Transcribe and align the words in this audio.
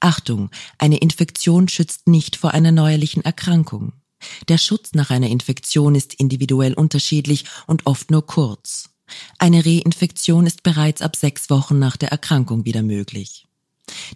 Achtung, 0.00 0.50
eine 0.78 0.98
Infektion 0.98 1.68
schützt 1.68 2.08
nicht 2.08 2.36
vor 2.36 2.52
einer 2.52 2.72
neuerlichen 2.72 3.24
Erkrankung. 3.24 3.92
Der 4.48 4.58
Schutz 4.58 4.92
nach 4.92 5.10
einer 5.10 5.28
Infektion 5.28 5.94
ist 5.94 6.14
individuell 6.14 6.74
unterschiedlich 6.74 7.44
und 7.66 7.86
oft 7.86 8.10
nur 8.10 8.26
kurz. 8.26 8.90
Eine 9.38 9.64
Reinfektion 9.64 10.46
ist 10.46 10.62
bereits 10.62 11.02
ab 11.02 11.16
sechs 11.16 11.50
Wochen 11.50 11.78
nach 11.78 11.96
der 11.96 12.10
Erkrankung 12.10 12.64
wieder 12.64 12.82
möglich. 12.82 13.46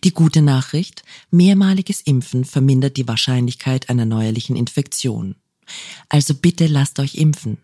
Die 0.02 0.12
gute 0.12 0.42
Nachricht, 0.42 1.04
mehrmaliges 1.30 2.00
Impfen 2.00 2.44
vermindert 2.44 2.96
die 2.96 3.06
Wahrscheinlichkeit 3.06 3.88
einer 3.88 4.04
neuerlichen 4.04 4.56
Infektion. 4.56 5.36
Also 6.08 6.34
bitte 6.34 6.66
lasst 6.66 6.98
euch 6.98 7.14
impfen. 7.14 7.58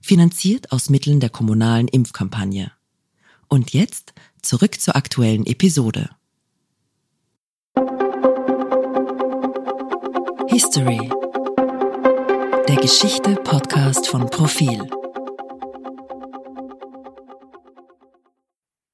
Finanziert 0.02 0.72
aus 0.72 0.90
Mitteln 0.90 1.20
der 1.20 1.30
kommunalen 1.30 1.88
Impfkampagne. 1.88 2.72
Und 3.48 3.74
jetzt 3.74 4.14
zurück 4.42 4.80
zur 4.80 4.96
aktuellen 4.96 5.46
Episode. 5.46 6.10
History. 10.48 11.10
Der 12.68 12.76
Geschichte-Podcast 12.76 14.08
von 14.08 14.30
Profil. 14.30 14.90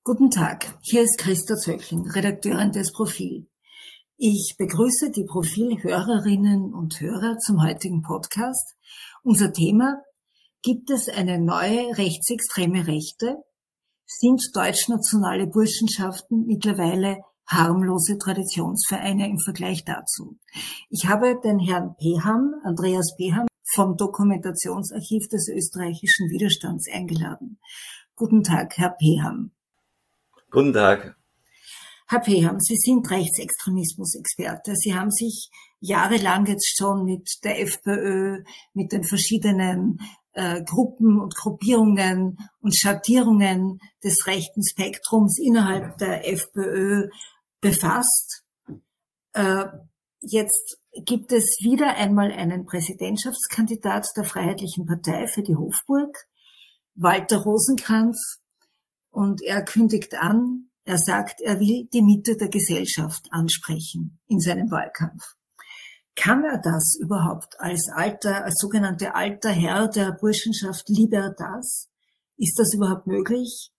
Guten 0.04 0.32
Tag, 0.32 0.78
hier 0.82 1.04
ist 1.04 1.18
Christa 1.18 1.56
Zöchling, 1.56 2.10
Redakteurin 2.10 2.72
des 2.72 2.92
Profil. 2.92 3.48
Ich 4.18 4.56
begrüße 4.58 5.12
die 5.12 5.24
Profil-Hörerinnen 5.24 6.74
und 6.74 7.00
Hörer 7.00 7.38
zum 7.38 7.64
heutigen 7.64 8.02
Podcast. 8.02 8.76
Unser 9.24 9.54
Thema 9.54 10.02
Gibt 10.62 10.90
es 10.90 11.08
eine 11.08 11.40
neue 11.40 11.98
rechtsextreme 11.98 12.86
Rechte? 12.86 13.38
Sind 14.06 14.42
deutschnationale 14.54 15.48
Burschenschaften 15.48 16.46
mittlerweile 16.48 17.20
harmlose 17.48 18.18
Traditionsvereine 18.18 19.30
im 19.30 19.40
Vergleich 19.40 19.86
dazu? 19.86 20.38
Ich 20.90 21.06
habe 21.06 21.40
den 21.42 21.60
Herrn 21.60 21.96
Peham, 21.98 22.56
Andreas 22.66 23.16
Peham, 23.16 23.48
vom 23.74 23.96
Dokumentationsarchiv 23.96 25.30
des 25.30 25.48
österreichischen 25.48 26.30
Widerstands 26.30 26.92
eingeladen. 26.92 27.60
Guten 28.18 28.44
Tag, 28.44 28.78
Herr 28.78 28.90
Peham. 28.90 29.52
Guten 30.52 30.74
Tag. 30.74 31.16
Herr 32.08 32.20
Peham, 32.20 32.60
Sie 32.60 32.76
sind 32.76 33.10
Rechtsextremismus-Experte. 33.10 34.76
Sie 34.76 34.94
haben 34.94 35.12
sich 35.12 35.50
jahrelang 35.80 36.48
jetzt 36.48 36.76
schon 36.76 37.06
mit 37.06 37.30
der 37.46 37.62
FPÖ, 37.62 38.44
mit 38.74 38.92
den 38.92 39.06
verschiedenen 39.06 40.00
äh, 40.34 40.64
Gruppen 40.64 41.20
und 41.20 41.36
Gruppierungen 41.36 42.38
und 42.62 42.76
Schattierungen 42.76 43.80
des 44.04 44.28
rechten 44.28 44.64
Spektrums 44.64 45.38
innerhalb 45.40 45.98
der 45.98 46.28
FPÖ 46.28 47.10
befasst. 47.62 48.44
Äh, 49.34 49.66
jetzt 50.22 50.78
gibt 51.06 51.32
es 51.32 51.60
wieder 51.62 51.96
einmal 51.96 52.32
einen 52.32 52.66
Präsidentschaftskandidat 52.66 54.08
der 54.16 54.24
Freiheitlichen 54.24 54.86
Partei 54.86 55.28
für 55.28 55.44
die 55.44 55.56
Hofburg, 55.56 56.16
Walter 56.96 57.38
Rosenkranz, 57.38 58.40
und 59.12 59.42
er 59.42 59.64
kündigt 59.64 60.16
an, 60.16 60.70
er 60.86 60.98
sagt, 60.98 61.42
er 61.42 61.60
will 61.60 61.88
die 61.94 62.02
Mitte 62.02 62.36
der 62.38 62.50
Gesellschaft 62.50 63.28
ansprechen 63.32 64.20
in 64.28 64.40
seinem 64.40 64.72
Wahlkampf. 64.72 65.36
Kann 66.20 66.44
er 66.44 66.58
das 66.58 66.98
überhaupt 67.00 67.58
als 67.60 67.90
alter, 67.96 68.44
als 68.44 68.56
sogenannte 68.60 69.16
alter 69.16 69.52
Herr 69.52 69.88
der 69.88 70.12
Burschenschaft 70.12 70.90
Libertas? 70.90 71.88
Ist 72.36 72.60
das 72.60 72.74
überhaupt 72.74 73.08
möglich? 73.08 73.72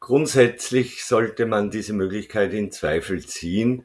Grundsätzlich 0.00 1.04
sollte 1.04 1.46
man 1.46 1.70
diese 1.70 1.92
Möglichkeit 1.92 2.52
in 2.54 2.72
Zweifel 2.72 3.24
ziehen 3.24 3.84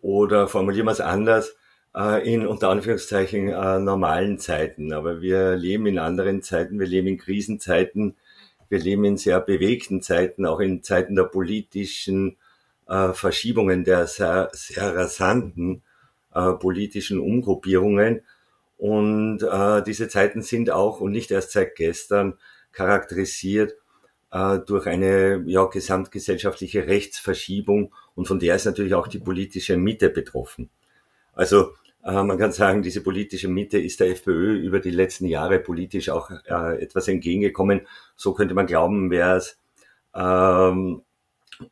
oder 0.00 0.48
formulieren 0.48 0.86
wir 0.86 0.92
es 0.92 1.02
anders, 1.02 1.54
äh, 1.94 2.26
in 2.26 2.46
unter 2.46 2.70
Anführungszeichen 2.70 3.48
äh, 3.50 3.78
normalen 3.80 4.38
Zeiten. 4.38 4.94
Aber 4.94 5.20
wir 5.20 5.56
leben 5.56 5.86
in 5.86 5.98
anderen 5.98 6.42
Zeiten, 6.42 6.80
wir 6.80 6.86
leben 6.86 7.08
in 7.08 7.18
Krisenzeiten, 7.18 8.16
wir 8.70 8.78
leben 8.78 9.04
in 9.04 9.18
sehr 9.18 9.40
bewegten 9.40 10.00
Zeiten, 10.00 10.46
auch 10.46 10.60
in 10.60 10.82
Zeiten 10.82 11.16
der 11.16 11.24
politischen 11.24 12.38
äh, 12.86 13.12
Verschiebungen, 13.12 13.84
der 13.84 14.06
sehr, 14.06 14.48
sehr 14.54 14.96
rasanten 14.96 15.82
äh, 16.34 16.52
politischen 16.52 17.20
Umgruppierungen. 17.20 18.22
Und 18.76 19.42
äh, 19.42 19.82
diese 19.82 20.08
Zeiten 20.08 20.42
sind 20.42 20.70
auch 20.70 21.00
und 21.00 21.12
nicht 21.12 21.30
erst 21.30 21.52
seit 21.52 21.74
gestern 21.74 22.38
charakterisiert 22.72 23.74
äh, 24.30 24.58
durch 24.58 24.86
eine 24.86 25.42
ja, 25.46 25.64
gesamtgesellschaftliche 25.64 26.86
Rechtsverschiebung 26.86 27.92
und 28.14 28.28
von 28.28 28.38
der 28.38 28.56
ist 28.56 28.66
natürlich 28.66 28.94
auch 28.94 29.08
die 29.08 29.18
politische 29.18 29.76
Mitte 29.76 30.10
betroffen. 30.10 30.70
Also 31.32 31.72
äh, 32.04 32.22
man 32.22 32.38
kann 32.38 32.52
sagen, 32.52 32.82
diese 32.82 33.02
politische 33.02 33.48
Mitte 33.48 33.78
ist 33.78 34.00
der 34.00 34.10
FPÖ 34.10 34.54
über 34.56 34.80
die 34.80 34.90
letzten 34.90 35.26
Jahre 35.26 35.58
politisch 35.58 36.08
auch 36.10 36.30
äh, 36.30 36.82
etwas 36.82 37.08
entgegengekommen. 37.08 37.86
So 38.16 38.34
könnte 38.34 38.54
man 38.54 38.66
glauben, 38.66 39.10
wäre 39.10 39.36
es 39.36 39.58
ähm, 40.14 41.02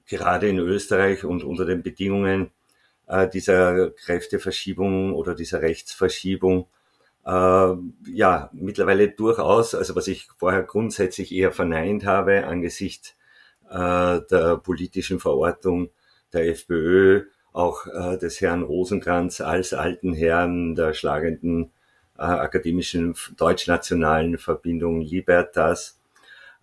gerade 0.09 0.49
in 0.49 0.59
Österreich 0.59 1.25
und 1.25 1.44
unter 1.44 1.65
den 1.65 1.83
Bedingungen 1.83 2.50
äh, 3.06 3.28
dieser 3.28 3.91
Kräfteverschiebung 3.91 5.15
oder 5.15 5.34
dieser 5.34 5.62
Rechtsverschiebung 5.62 6.69
äh, 7.25 7.31
ja 7.31 8.50
mittlerweile 8.53 9.09
durchaus, 9.09 9.75
also 9.75 9.97
was 9.97 10.09
ich 10.09 10.28
vorher 10.39 10.62
grundsätzlich 10.62 11.33
eher 11.33 11.53
verneint 11.53 12.05
habe 12.05 12.47
angesichts 12.47 13.17
äh, 13.71 14.21
der 14.31 14.59
politischen 14.62 15.19
Verortung 15.21 15.91
der 16.33 16.49
FPÖ, 16.49 17.25
auch 17.53 17.87
äh, 17.87 18.19
des 18.19 18.41
Herrn 18.41 18.62
Rosenkranz 18.62 19.41
als 19.41 19.73
alten 19.73 20.12
Herrn 20.12 20.75
der 20.75 20.93
schlagenden 20.93 21.73
äh, 22.19 22.23
akademischen 22.23 23.15
deutschnationalen 23.37 24.38
Verbindung 24.38 25.00
Libertas. 25.00 26.00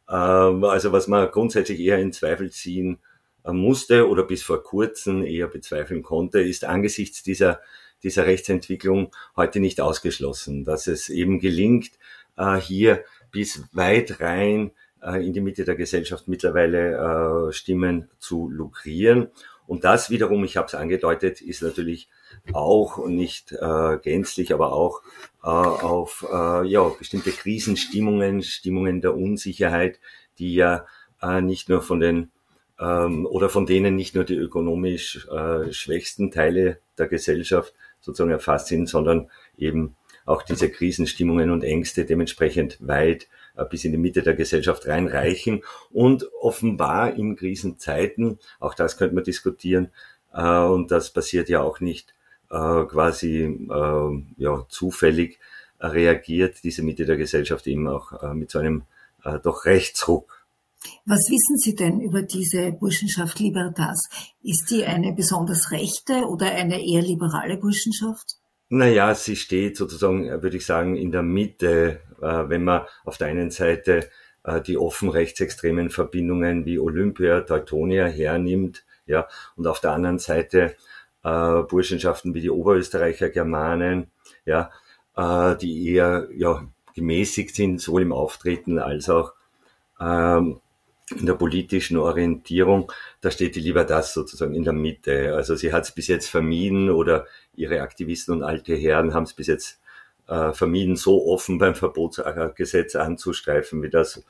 Äh, 0.08 0.14
also 0.14 0.92
was 0.92 1.08
man 1.08 1.30
grundsätzlich 1.32 1.80
eher 1.80 2.00
in 2.00 2.14
Zweifel 2.14 2.52
ziehen 2.52 3.00
musste 3.52 4.08
oder 4.08 4.24
bis 4.24 4.44
vor 4.44 4.64
kurzem 4.64 5.24
eher 5.24 5.48
bezweifeln 5.48 6.04
konnte, 6.04 6.40
ist 6.40 6.64
angesichts 6.64 7.24
dieser, 7.24 7.60
dieser 8.04 8.26
Rechtsentwicklung 8.26 9.12
heute 9.36 9.60
nicht 9.60 9.82
ausgeschlossen, 9.82 10.64
dass 10.64 10.88
es 10.88 11.10
eben 11.10 11.40
gelingt, 11.40 11.92
äh, 12.38 12.56
hier 12.56 13.04
bis 13.32 13.64
weit 13.74 14.22
rein 14.22 14.72
äh, 15.02 15.26
in 15.26 15.34
die 15.34 15.42
Mitte 15.42 15.66
der 15.66 15.76
Gesellschaft 15.76 16.28
mittlerweile 16.28 17.50
äh, 17.50 17.52
Stimmen 17.52 18.10
zu 18.20 18.50
lukrieren. 18.50 19.30
Und 19.66 19.86
das 19.86 20.10
wiederum, 20.10 20.44
ich 20.44 20.58
habe 20.58 20.68
es 20.68 20.76
angedeutet, 20.76 21.42
ist 21.42 21.62
natürlich 21.62 22.10
auch 22.52 23.06
nicht 23.08 23.54
äh, 23.54 23.98
gänzlich, 23.98 24.54
aber 24.54 24.74
auch 24.74 25.02
äh, 25.42 25.48
auf 25.48 26.26
äh, 26.30 26.68
ja, 26.68 26.84
bestimmte 26.90 27.32
Krisenstimmungen, 27.32 28.44
Stimmungen 28.44 29.02
der 29.02 29.16
Unsicherheit, 29.16 30.00
die 30.38 30.56
ja 30.56 30.86
äh, 31.22 31.42
nicht 31.42 31.70
nur 31.70 31.82
von 31.82 32.00
den 32.00 32.32
ähm, 32.80 33.26
oder 33.26 33.50
von 33.50 33.66
denen 33.66 33.96
nicht 33.96 34.16
nur 34.16 34.24
die 34.24 34.36
ökonomisch 34.36 35.28
äh, 35.28 35.72
schwächsten 35.72 36.32
Teile 36.32 36.80
der 36.98 37.08
Gesellschaft 37.08 37.74
sozusagen 38.00 38.32
erfasst 38.32 38.68
sind, 38.68 38.88
sondern 38.88 39.30
eben 39.58 39.96
auch 40.26 40.42
diese 40.44 40.70
Krisenstimmungen 40.70 41.50
und 41.50 41.64
Ängste 41.64 42.06
dementsprechend 42.06 42.78
weit 42.80 43.28
äh, 43.56 43.66
bis 43.66 43.86
in 43.86 43.92
die 43.92 43.98
Mitte 43.98 44.24
der 44.24 44.36
Gesellschaft 44.36 44.88
reinreichen. 44.88 45.64
Und 45.92 46.30
offenbar 46.40 47.16
in 47.16 47.36
Krisenzeiten, 47.36 48.40
auch 48.60 48.74
das 48.74 48.98
könnte 48.98 49.16
man 49.16 49.24
diskutieren, 49.24 49.90
äh, 50.34 50.42
und 50.42 50.92
das 50.92 51.12
passiert 51.12 51.50
ja 51.50 51.62
auch 51.62 51.80
nicht 51.80 52.14
äh, 52.50 52.84
quasi 52.86 53.44
äh, 53.44 54.24
ja, 54.38 54.66
zufällig, 54.70 55.40
äh, 55.80 55.88
reagiert 55.88 56.64
diese 56.64 56.84
Mitte 56.84 57.06
der 57.06 57.18
Gesellschaft 57.18 57.68
eben 57.68 57.88
auch 57.88 58.22
äh, 58.22 58.34
mit 58.34 58.52
so 58.52 58.60
einem 58.60 58.84
doch 59.42 59.64
Rechtsruck 59.64 60.43
was 61.06 61.30
wissen 61.30 61.58
Sie 61.58 61.76
denn 61.76 62.00
über 62.00 62.22
diese 62.22 62.72
Burschenschaft 62.72 63.40
Libertas? 63.40 64.10
Ist 64.42 64.70
die 64.70 64.86
eine 64.86 65.14
besonders 65.14 65.72
rechte 65.72 66.26
oder 66.28 66.52
eine 66.52 66.82
eher 66.82 67.02
liberale 67.02 67.58
Burschenschaft? 67.58 68.38
Naja, 68.70 69.14
sie 69.14 69.36
steht 69.36 69.78
sozusagen, 69.78 70.30
würde 70.42 70.58
ich 70.58 70.66
sagen, 70.66 70.96
in 70.96 71.12
der 71.12 71.22
Mitte, 71.22 72.00
äh, 72.22 72.50
wenn 72.50 72.64
man 72.64 72.84
auf 73.04 73.18
der 73.18 73.28
einen 73.28 73.52
Seite 73.52 74.10
äh, 74.44 74.62
die 74.62 74.78
offen 74.78 75.10
rechtsextremen 75.10 75.90
Verbindungen 75.90 76.66
wie 76.66 76.80
Olympia, 76.80 77.42
Teutonia 77.42 78.06
hernimmt, 78.06 78.86
ja, 79.06 79.28
und 79.58 79.68
auf 79.68 79.82
der 79.82 79.92
anderen 79.92 80.20
Seite 80.20 80.76
äh, 81.24 81.62
Burschenschaften 81.64 82.34
wie 82.34 82.42
die 82.42 82.50
Oberösterreicher 82.50 83.30
Germanen, 83.30 84.12
ja, 84.46 84.72
äh, 85.16 85.56
die 85.58 85.90
eher 85.90 86.30
ja, 86.36 86.66
gemäßigt 86.96 87.56
sind, 87.56 87.82
sowohl 87.82 88.04
im 88.04 88.14
Auftreten 88.14 88.80
als 88.80 89.10
auch 89.10 89.34
ähm, 90.00 90.62
in 91.12 91.26
der 91.26 91.34
politischen 91.34 91.98
Orientierung, 91.98 92.92
da 93.22 93.30
steht 93.30 93.56
die 93.56 93.62
Libertas 93.62 94.14
sozusagen 94.14 94.56
in 94.56 94.64
der 94.64 94.74
Mitte. 94.74 95.36
Also 95.36 95.56
sie 95.56 95.74
hat 95.74 95.84
es 95.84 95.92
bis 95.92 96.08
jetzt 96.08 96.30
vermieden 96.30 96.90
oder 96.90 97.26
ihre 97.56 97.82
Aktivisten 97.82 98.36
und 98.36 98.44
alte 98.44 98.76
Herren 98.76 99.14
haben 99.14 99.24
es 99.24 99.34
bis 99.34 99.48
jetzt 99.48 99.82
äh, 100.28 100.54
vermieden, 100.54 100.96
so 100.96 101.26
offen 101.28 101.58
beim 101.58 101.76
Verbotsgesetz 101.76 102.96
anzustreifen, 102.96 103.84
wie 103.84 103.90
das 103.90 104.24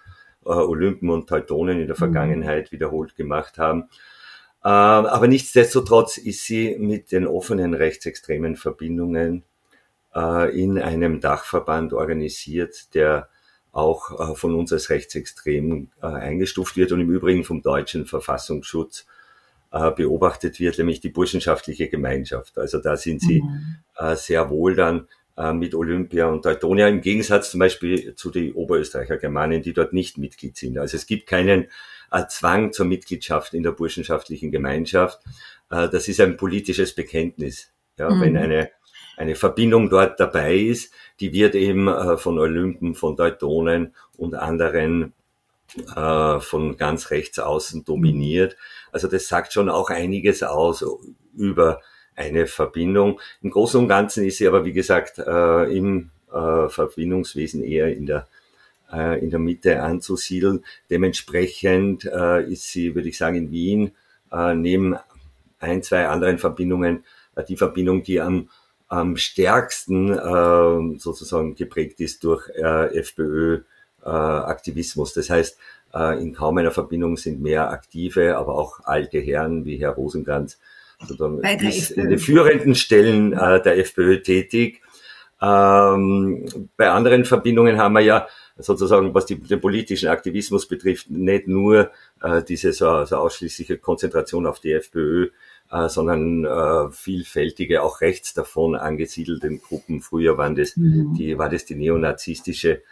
äh, 0.46 0.50
Olympen 0.50 1.10
und 1.10 1.30
Teutonen 1.30 1.80
in 1.80 1.88
der 1.88 1.96
mhm. 1.96 2.00
Vergangenheit 2.00 2.72
wiederholt 2.72 3.16
gemacht 3.16 3.58
haben. 3.58 3.90
Äh, 4.64 4.70
aber 4.70 5.28
nichtsdestotrotz 5.28 6.18
ist 6.18 6.44
sie 6.46 6.76
mit 6.80 7.12
den 7.12 7.28
offenen 7.28 7.74
rechtsextremen 7.74 8.56
Verbindungen 8.56 9.44
äh, 10.16 10.60
in 10.60 10.80
einem 10.80 11.20
Dachverband 11.20 11.94
organisiert, 11.94 12.96
der 12.96 13.30
auch 13.74 14.32
äh, 14.32 14.36
von 14.36 14.56
uns 14.56 14.72
als 14.72 14.90
rechtsextrem 14.90 15.90
äh, 16.02 16.06
eingestuft 16.06 16.78
wird 16.78 16.94
und 16.94 17.02
im 17.02 17.10
Übrigen 17.10 17.44
vom 17.44 17.62
deutschen 17.62 18.06
Verfassungsschutz 18.06 19.06
äh, 19.72 19.92
beobachtet 19.92 20.60
wird, 20.60 20.78
nämlich 20.78 21.02
die 21.02 21.10
burschenschaftliche 21.10 21.90
Gemeinschaft. 21.90 22.58
Also 22.58 22.80
da 22.80 22.96
sind 22.96 23.20
sie 23.20 23.42
mhm. 23.42 23.78
Äh, 23.98 24.16
sehr 24.16 24.50
wohl 24.50 24.76
dann 24.76 25.08
äh, 25.38 25.54
mit 25.54 25.76
Olympia 25.76 26.28
und 26.28 26.44
Teutonia, 26.44 26.88
im 26.88 27.02
Gegensatz 27.02 27.52
zum 27.52 27.60
Beispiel 27.60 28.16
zu 28.16 28.30
den 28.30 28.54
Oberösterreicher 28.54 29.18
Germanen, 29.18 29.62
die 29.62 29.74
dort 29.74 29.94
nicht 29.94 30.18
Mitglied 30.18 30.56
sind. 30.56 30.78
Also 30.78 30.96
es 30.98 31.06
gibt 31.08 31.28
keinen 31.28 31.68
äh, 32.12 32.26
Zwang 32.30 32.72
zur 32.72 32.86
Mitgliedschaft 32.86 33.56
in 33.56 33.64
der 33.64 33.72
burschenschaftlichen 33.72 34.52
Gemeinschaft. 34.52 35.20
Äh, 35.72 35.90
das 35.90 36.08
ist 36.08 36.20
ein 36.20 36.38
politisches 36.38 36.94
Bekenntnis. 36.94 37.72
Ja, 37.98 38.10
mhm. 38.10 38.22
Wenn 38.22 38.38
eine, 38.38 38.70
eine 39.18 39.36
Verbindung 39.36 39.90
dort 39.90 40.20
dabei 40.20 40.56
ist, 40.56 40.94
die 41.20 41.34
wird 41.34 41.56
eben 41.56 41.88
äh, 41.88 42.18
von 42.18 42.40
Olympen, 42.40 42.96
von 42.96 43.16
Teutonen 43.16 43.94
und 44.18 44.36
anderen 44.36 45.14
äh, 45.96 46.40
von 46.40 46.78
ganz 46.78 47.12
rechts 47.12 47.40
außen 47.40 47.86
dominiert. 47.86 48.58
Also 48.92 49.08
das 49.08 49.28
sagt 49.28 49.54
schon 49.54 49.70
auch 49.70 49.90
einiges 49.90 50.44
aus 50.44 50.86
über 51.36 51.82
eine 52.16 52.46
Verbindung. 52.46 53.20
Im 53.42 53.50
Großen 53.50 53.80
und 53.80 53.88
Ganzen 53.88 54.24
ist 54.26 54.38
sie 54.38 54.48
aber, 54.48 54.66
wie 54.66 54.74
gesagt, 54.74 55.18
äh, 55.18 55.76
im 55.76 56.12
äh, 56.32 56.70
Verbindungswesen 56.70 57.64
eher 57.64 57.96
in 57.96 58.06
der, 58.06 58.28
in 58.92 59.32
der 59.32 59.40
Mitte 59.40 59.82
anzusiedeln. 59.82 60.64
Dementsprechend 60.92 62.04
ist 62.04 62.68
sie, 62.68 62.94
würde 62.94 63.10
ich 63.10 63.18
sagen, 63.18 63.38
in 63.38 63.52
Wien 63.52 63.92
neben 64.54 64.96
ein, 65.58 65.82
zwei 65.82 66.08
anderen 66.08 66.38
Verbindungen 66.38 67.04
die 67.48 67.58
Verbindung, 67.58 68.04
die 68.04 68.22
am, 68.22 68.50
am 68.94 69.18
stärksten 69.18 70.12
äh, 70.12 71.00
sozusagen 71.00 71.56
geprägt 71.56 72.00
ist 72.00 72.24
durch 72.24 72.48
äh, 72.50 72.96
FPÖ-Aktivismus. 73.00 75.14
Das 75.14 75.32
heißt, 75.32 75.58
äh, 75.96 76.22
in 76.22 76.34
kaum 76.34 76.60
einer 76.60 76.70
Verbindung 76.70 77.18
sind 77.18 77.42
mehr 77.42 77.72
aktive, 77.72 78.38
aber 78.38 78.54
auch 78.54 78.82
alte 78.84 79.18
Herren 79.20 79.66
wie 79.66 79.78
Herr 79.78 79.94
Rosenkranz 79.94 80.60
ist 81.64 81.90
in 81.92 82.10
den 82.10 82.20
führenden 82.20 82.76
Stellen 82.76 83.34
äh, 83.34 83.60
der 83.64 83.80
FPÖ 83.80 84.22
tätig. 84.22 84.82
Ähm, 85.42 86.70
bei 86.78 86.92
anderen 86.92 87.26
Verbindungen 87.26 87.80
haben 87.80 87.94
wir 87.94 88.02
ja 88.02 88.28
sozusagen, 88.58 89.16
was 89.16 89.26
die, 89.26 89.42
den 89.42 89.60
politischen 89.60 90.10
Aktivismus 90.10 90.68
betrifft, 90.68 91.10
nicht 91.10 91.48
nur 91.48 91.90
äh, 92.22 92.44
diese 92.44 92.74
so, 92.74 93.06
so 93.06 93.16
ausschließliche 93.18 93.80
Konzentration 93.80 94.46
auf 94.46 94.60
die 94.60 94.74
FPÖ, 94.74 95.30
äh, 95.74 95.90
sondern 95.90 96.46
äh, 96.46 96.92
vielfältige, 96.92 97.82
auch 97.82 98.02
rechts 98.02 98.36
davon 98.36 98.76
angesiedelte 98.76 99.58
Gruppen. 99.58 100.02
Früher 100.02 100.38
waren 100.38 100.56
das, 100.56 100.78
mhm. 100.78 101.16
die, 101.16 101.38
war 101.40 101.50
das 101.50 101.66
die 101.66 101.74
neonazistische 101.74 102.84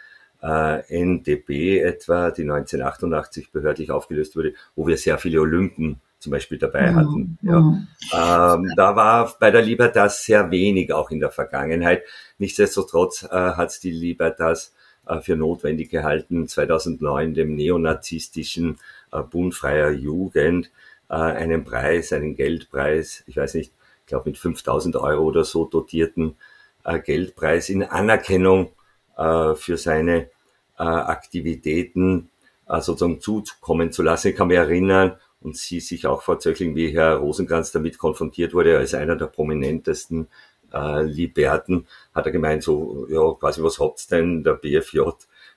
äh, 0.42 1.02
NDP 1.02 1.78
etwa, 1.78 2.32
die 2.32 2.42
1988 2.42 3.52
behördlich 3.52 3.92
aufgelöst 3.92 4.34
wurde, 4.34 4.54
wo 4.74 4.86
wir 4.88 4.96
sehr 4.96 5.16
viele 5.18 5.40
Olympen 5.40 6.00
zum 6.18 6.32
Beispiel 6.32 6.58
dabei 6.58 6.90
mhm. 6.90 6.96
hatten. 6.96 7.38
Ja. 7.42 7.60
Mhm. 7.60 7.86
Ähm, 8.12 8.72
da 8.76 8.96
war 8.96 9.32
bei 9.38 9.52
der 9.52 9.62
Libertas 9.62 10.24
sehr 10.24 10.50
wenig, 10.50 10.92
auch 10.92 11.12
in 11.12 11.20
der 11.20 11.30
Vergangenheit. 11.30 12.02
Nichtsdestotrotz 12.38 13.22
äh, 13.22 13.28
hat 13.28 13.80
die 13.84 13.92
Libertas 13.92 14.74
äh, 15.06 15.20
für 15.20 15.36
notwendig 15.36 15.88
gehalten, 15.90 16.48
2009 16.48 17.34
dem 17.34 17.54
neonazistischen 17.54 18.78
äh, 19.12 19.22
Bund 19.22 19.54
freier 19.54 19.90
Jugend 19.90 20.70
äh, 21.12 21.16
einen 21.16 21.64
Preis, 21.64 22.12
einen 22.12 22.34
Geldpreis, 22.34 23.22
ich 23.26 23.36
weiß 23.36 23.54
nicht, 23.54 23.72
ich 24.00 24.06
glaube 24.06 24.30
mit 24.30 24.38
5000 24.38 24.96
Euro 24.96 25.22
oder 25.22 25.44
so 25.44 25.66
dotierten 25.66 26.36
äh, 26.84 26.98
Geldpreis 26.98 27.68
in 27.68 27.84
Anerkennung 27.84 28.72
äh, 29.16 29.54
für 29.54 29.76
seine 29.76 30.30
äh, 30.78 30.82
Aktivitäten 30.82 32.30
äh, 32.68 32.80
sozusagen 32.80 33.20
zukommen 33.20 33.92
zu 33.92 34.02
lassen. 34.02 34.28
Ich 34.28 34.36
kann 34.36 34.48
mich 34.48 34.56
erinnern, 34.56 35.18
und 35.42 35.56
sie 35.56 35.80
sich 35.80 36.06
auch 36.06 36.22
vorzöglich, 36.22 36.74
wie 36.74 36.92
Herr 36.92 37.16
Rosenkranz 37.16 37.72
damit 37.72 37.98
konfrontiert 37.98 38.54
wurde, 38.54 38.78
als 38.78 38.94
einer 38.94 39.16
der 39.16 39.26
prominentesten 39.26 40.28
äh, 40.72 41.02
Liberten, 41.02 41.86
hat 42.14 42.26
er 42.26 42.32
gemeint, 42.32 42.62
so, 42.62 43.06
ja, 43.10 43.32
quasi, 43.34 43.62
was 43.62 43.78
habt's 43.78 44.06
denn, 44.06 44.44
der 44.44 44.54
BFJ 44.54 45.00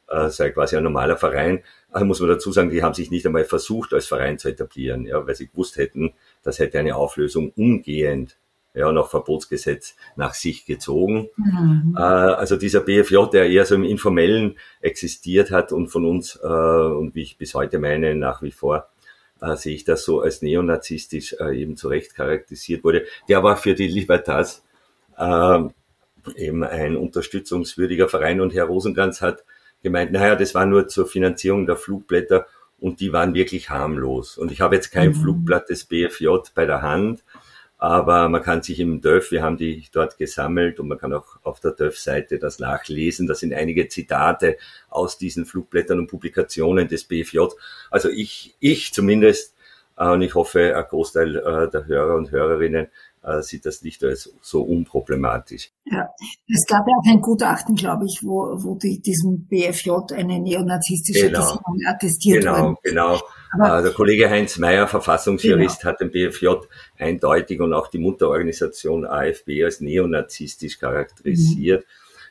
äh, 0.08 0.30
sei 0.30 0.50
quasi 0.51 0.75
ein 0.78 0.84
normaler 0.84 1.18
Verein. 1.18 1.63
Also 1.96 2.06
muss 2.06 2.20
man 2.20 2.28
dazu 2.28 2.52
sagen, 2.52 2.72
die 2.72 2.84
haben 2.84 2.94
sich 2.94 3.10
nicht 3.10 3.26
einmal 3.26 3.46
versucht, 3.46 3.94
als 3.94 4.08
Verein 4.08 4.38
zu 4.38 4.50
etablieren, 4.50 5.06
ja, 5.06 5.26
weil 5.26 5.34
sie 5.34 5.48
gewusst 5.48 5.78
hätten, 5.78 6.14
das 6.44 6.60
hätte 6.60 6.78
eine 6.78 6.98
Auflösung 6.98 7.54
umgehend 7.56 8.36
ja, 8.74 8.92
nach 8.92 9.08
Verbotsgesetz 9.08 9.96
nach 10.18 10.34
sich 10.34 10.66
gezogen. 10.66 11.30
Mhm. 11.38 11.96
Äh, 11.98 12.02
also 12.02 12.58
dieser 12.58 12.82
BFJ, 12.82 13.28
der 13.32 13.50
eher 13.50 13.66
so 13.66 13.76
im 13.76 13.86
Informellen 13.86 14.58
existiert 14.82 15.52
hat 15.52 15.72
und 15.72 15.88
von 15.88 16.06
uns, 16.06 16.38
äh, 16.44 16.48
und 16.48 17.16
wie 17.16 17.22
ich 17.22 17.38
bis 17.38 17.54
heute 17.54 17.80
meine, 17.80 18.14
nach 18.14 18.42
wie 18.42 18.52
vor 18.52 18.90
äh, 19.42 19.56
sehe 19.56 19.74
ich 19.74 19.86
das 19.86 20.04
so 20.04 20.20
als 20.20 20.42
neonazistisch 20.42 21.38
äh, 21.40 21.58
eben 21.58 21.78
zu 21.78 21.88
Recht 21.88 22.14
charakterisiert 22.14 22.84
wurde. 22.84 23.06
Der 23.30 23.42
war 23.42 23.56
für 23.56 23.74
die 23.74 23.88
Libertas 23.88 24.66
äh, 25.18 25.60
eben 26.36 26.66
ein 26.66 26.98
unterstützungswürdiger 26.98 28.10
Verein 28.10 28.42
und 28.42 28.54
Herr 28.54 28.66
Rosenkranz 28.66 29.22
hat 29.22 29.46
gemeint, 29.86 30.12
naja, 30.12 30.36
das 30.36 30.54
war 30.54 30.66
nur 30.66 30.88
zur 30.90 31.08
Finanzierung 31.08 31.66
der 31.66 31.78
Flugblätter 31.78 32.48
und 32.80 33.00
die 33.00 33.14
waren 33.14 33.34
wirklich 33.34 33.70
harmlos. 33.70 34.38
Und 34.38 34.51
ich 34.51 34.60
habe 34.60 34.75
jetzt 34.75 34.92
kein 34.92 35.10
mhm. 35.10 35.15
Flugblatt 35.15 35.70
des 35.70 35.86
BFJ 35.86 36.27
bei 36.54 36.65
der 36.65 36.82
Hand, 36.82 37.24
aber 37.77 38.27
man 38.30 38.42
kann 38.42 38.63
sich 38.63 38.80
im 38.80 39.00
DÖF, 39.00 39.32
wir 39.32 39.44
haben 39.44 39.58
die 39.58 39.86
dort 39.92 40.18
gesammelt 40.18 40.80
und 40.80 40.88
man 40.88 40.98
kann 40.98 41.13
auch 41.13 41.38
auf 41.44 41.60
der 41.60 41.72
DÖF-Seite 41.72 42.39
das 42.39 42.58
nachlesen. 42.60 43.27
Das 43.27 43.42
sind 43.42 43.54
einige 43.54 43.88
Zitate 43.88 44.58
aus 44.89 45.18
diesen 45.18 45.46
Flugblättern 45.46 46.00
und 46.00 46.08
Publikationen 46.08 46.88
des 46.88 47.04
BFJ. 47.04 47.39
Also 47.92 48.10
ich, 48.10 48.56
ich 48.60 48.92
zumindest, 48.94 49.56
äh, 49.98 50.10
und 50.10 50.22
ich 50.22 50.34
hoffe, 50.34 50.75
ein 50.75 50.86
Großteil 50.89 51.36
äh, 51.36 51.70
der 51.70 51.86
Hörer 51.86 52.15
und 52.15 52.32
Hörerinnen 52.32 52.88
sieht 53.41 53.65
das 53.65 53.82
nicht 53.82 54.03
als 54.03 54.32
so 54.41 54.62
unproblematisch. 54.62 55.72
Ja, 55.86 56.10
es 56.48 56.65
gab 56.67 56.86
ja 56.88 56.94
auch 56.94 57.12
ein 57.12 57.22
Gutachten, 57.22 57.75
glaube 57.75 58.05
ich, 58.05 58.20
wo, 58.24 58.51
wo 58.63 58.75
die, 58.75 59.01
diesem 59.01 59.48
BFJ 59.48 60.13
eine 60.13 60.39
neonazistische 60.39 61.27
genau. 61.27 61.39
Gesinnung 61.39 61.79
attestiert 61.88 62.41
genau, 62.41 62.70
wurde. 62.70 62.77
Genau, 62.84 63.22
genau. 63.51 63.82
Der 63.82 63.91
Kollege 63.91 64.29
Heinz 64.29 64.60
Mayer, 64.60 64.88
Verfassungsjurist, 64.88 65.82
genau. 65.82 65.91
hat 65.91 66.01
den 66.01 66.12
BFJ 66.12 66.48
eindeutig 67.00 67.60
und 67.62 67.74
auch 67.74 67.88
die 67.88 67.98
Mutterorganisation 67.98 69.05
AfB 69.05 69.63
als 69.63 69.82
neonazistisch 69.82 70.77
charakterisiert. 70.79 71.82
Mhm. 71.82 71.89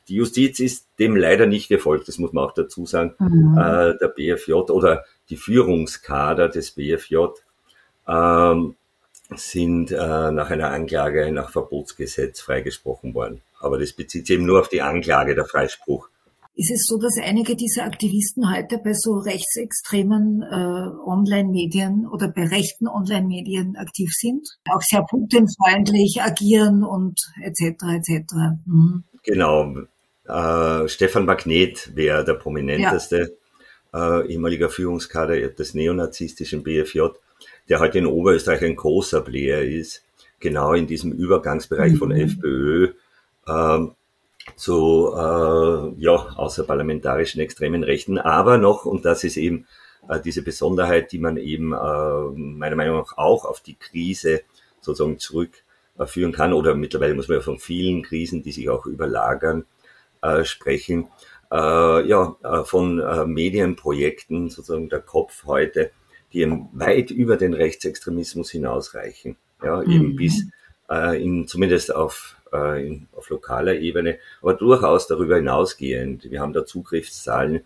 Die 0.08 0.16
Justiz 0.16 0.60
ist 0.60 0.86
dem 0.98 1.16
leider 1.16 1.46
nicht 1.46 1.68
gefolgt, 1.68 2.08
das 2.08 2.18
muss 2.18 2.32
man 2.32 2.44
auch 2.44 2.52
dazu 2.52 2.86
sagen. 2.86 3.14
Mhm. 3.18 3.58
Äh, 3.58 3.98
der 3.98 4.08
BFJ 4.14 4.52
oder 4.52 5.04
die 5.28 5.36
Führungskader 5.36 6.48
des 6.48 6.72
BFJ 6.72 7.16
ähm, 8.06 8.76
sind 9.30 9.90
äh, 9.90 9.96
nach 10.30 10.50
einer 10.50 10.70
Anklage 10.70 11.30
nach 11.32 11.50
Verbotsgesetz 11.50 12.40
freigesprochen 12.40 13.14
worden. 13.14 13.40
Aber 13.58 13.78
das 13.78 13.92
bezieht 13.92 14.26
sich 14.26 14.36
eben 14.36 14.46
nur 14.46 14.60
auf 14.60 14.68
die 14.68 14.82
Anklage, 14.82 15.34
der 15.34 15.46
Freispruch. 15.46 16.08
Ist 16.56 16.70
es 16.70 16.86
so, 16.86 16.98
dass 16.98 17.16
einige 17.20 17.56
dieser 17.56 17.84
Aktivisten 17.84 18.54
heute 18.54 18.78
bei 18.78 18.92
so 18.92 19.14
rechtsextremen 19.14 20.42
äh, 20.42 21.08
Online-Medien 21.08 22.06
oder 22.06 22.28
bei 22.28 22.46
rechten 22.46 22.86
Online-Medien 22.86 23.76
aktiv 23.76 24.10
sind? 24.12 24.46
Auch 24.70 24.80
sehr 24.80 25.02
putinfreundlich 25.02 26.22
agieren 26.22 26.84
und 26.84 27.18
etc. 27.42 27.96
etc. 27.96 28.34
Mhm. 28.66 29.02
Genau. 29.24 29.74
Äh, 30.28 30.88
Stefan 30.88 31.24
Magnet 31.24 31.90
wäre 31.96 32.24
der 32.24 32.34
prominenteste 32.34 33.36
ja. 33.92 34.20
äh, 34.20 34.26
ehemaliger 34.28 34.70
Führungskader 34.70 35.36
des 35.48 35.74
neonazistischen 35.74 36.62
BFJ, 36.62 37.00
der 37.68 37.80
heute 37.80 37.98
in 37.98 38.06
Oberösterreich 38.06 38.62
ein 38.62 38.76
großer 38.76 39.20
Player 39.22 39.62
ist, 39.62 40.04
genau 40.40 40.74
in 40.74 40.86
diesem 40.86 41.12
Übergangsbereich 41.12 41.92
mhm. 41.92 41.96
von 41.96 42.10
FPÖ 42.12 42.92
ähm, 43.48 43.94
zu 44.56 45.12
äh, 45.14 46.02
ja, 46.02 46.12
außerparlamentarischen 46.12 47.40
extremen 47.40 47.82
Rechten, 47.82 48.18
aber 48.18 48.58
noch, 48.58 48.84
und 48.84 49.04
das 49.04 49.24
ist 49.24 49.36
eben 49.36 49.66
äh, 50.08 50.20
diese 50.20 50.42
Besonderheit, 50.42 51.12
die 51.12 51.18
man 51.18 51.36
eben 51.36 51.72
äh, 51.72 52.38
meiner 52.38 52.76
Meinung 52.76 52.98
nach 52.98 53.16
auch 53.16 53.44
auf 53.44 53.60
die 53.60 53.76
Krise 53.76 54.42
sozusagen 54.80 55.18
zurückführen 55.18 56.32
kann, 56.32 56.52
oder 56.52 56.74
mittlerweile 56.74 57.14
muss 57.14 57.28
man 57.28 57.38
ja 57.38 57.42
von 57.42 57.58
vielen 57.58 58.02
Krisen, 58.02 58.42
die 58.42 58.52
sich 58.52 58.68
auch 58.68 58.84
überlagern, 58.84 59.64
äh, 60.20 60.44
sprechen, 60.44 61.08
äh, 61.50 62.06
ja, 62.06 62.36
äh, 62.42 62.64
von 62.64 63.00
äh, 63.00 63.24
Medienprojekten, 63.24 64.50
sozusagen 64.50 64.88
der 64.88 65.00
Kopf 65.00 65.44
heute, 65.46 65.90
die 66.34 66.40
eben 66.40 66.68
weit 66.72 67.10
über 67.10 67.36
den 67.36 67.54
Rechtsextremismus 67.54 68.50
hinausreichen, 68.50 69.36
ja, 69.62 69.82
mhm. 69.82 69.90
eben 69.90 70.16
bis 70.16 70.46
äh, 70.90 71.22
in, 71.22 71.46
zumindest 71.46 71.94
auf, 71.94 72.36
äh, 72.52 72.86
in, 72.86 73.06
auf 73.12 73.30
lokaler 73.30 73.76
Ebene, 73.76 74.18
aber 74.42 74.54
durchaus 74.54 75.06
darüber 75.06 75.36
hinausgehend. 75.36 76.30
Wir 76.30 76.40
haben 76.40 76.52
da 76.52 76.66
Zugriffszahlen 76.66 77.60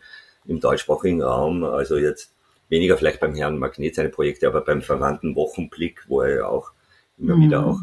im 0.46 0.60
deutschsprachigen 0.60 1.22
Raum, 1.22 1.64
also 1.64 1.96
jetzt 1.96 2.32
weniger 2.68 2.98
vielleicht 2.98 3.20
beim 3.20 3.34
Herrn 3.34 3.58
Magnet 3.58 3.94
seine 3.94 4.10
Projekte, 4.10 4.46
aber 4.46 4.60
beim 4.60 4.82
verwandten 4.82 5.34
Wochenblick, 5.34 6.04
wo 6.08 6.20
er 6.20 6.36
ja 6.36 6.46
auch 6.46 6.72
immer 7.18 7.36
mhm. 7.36 7.42
wieder 7.42 7.66
auch 7.66 7.80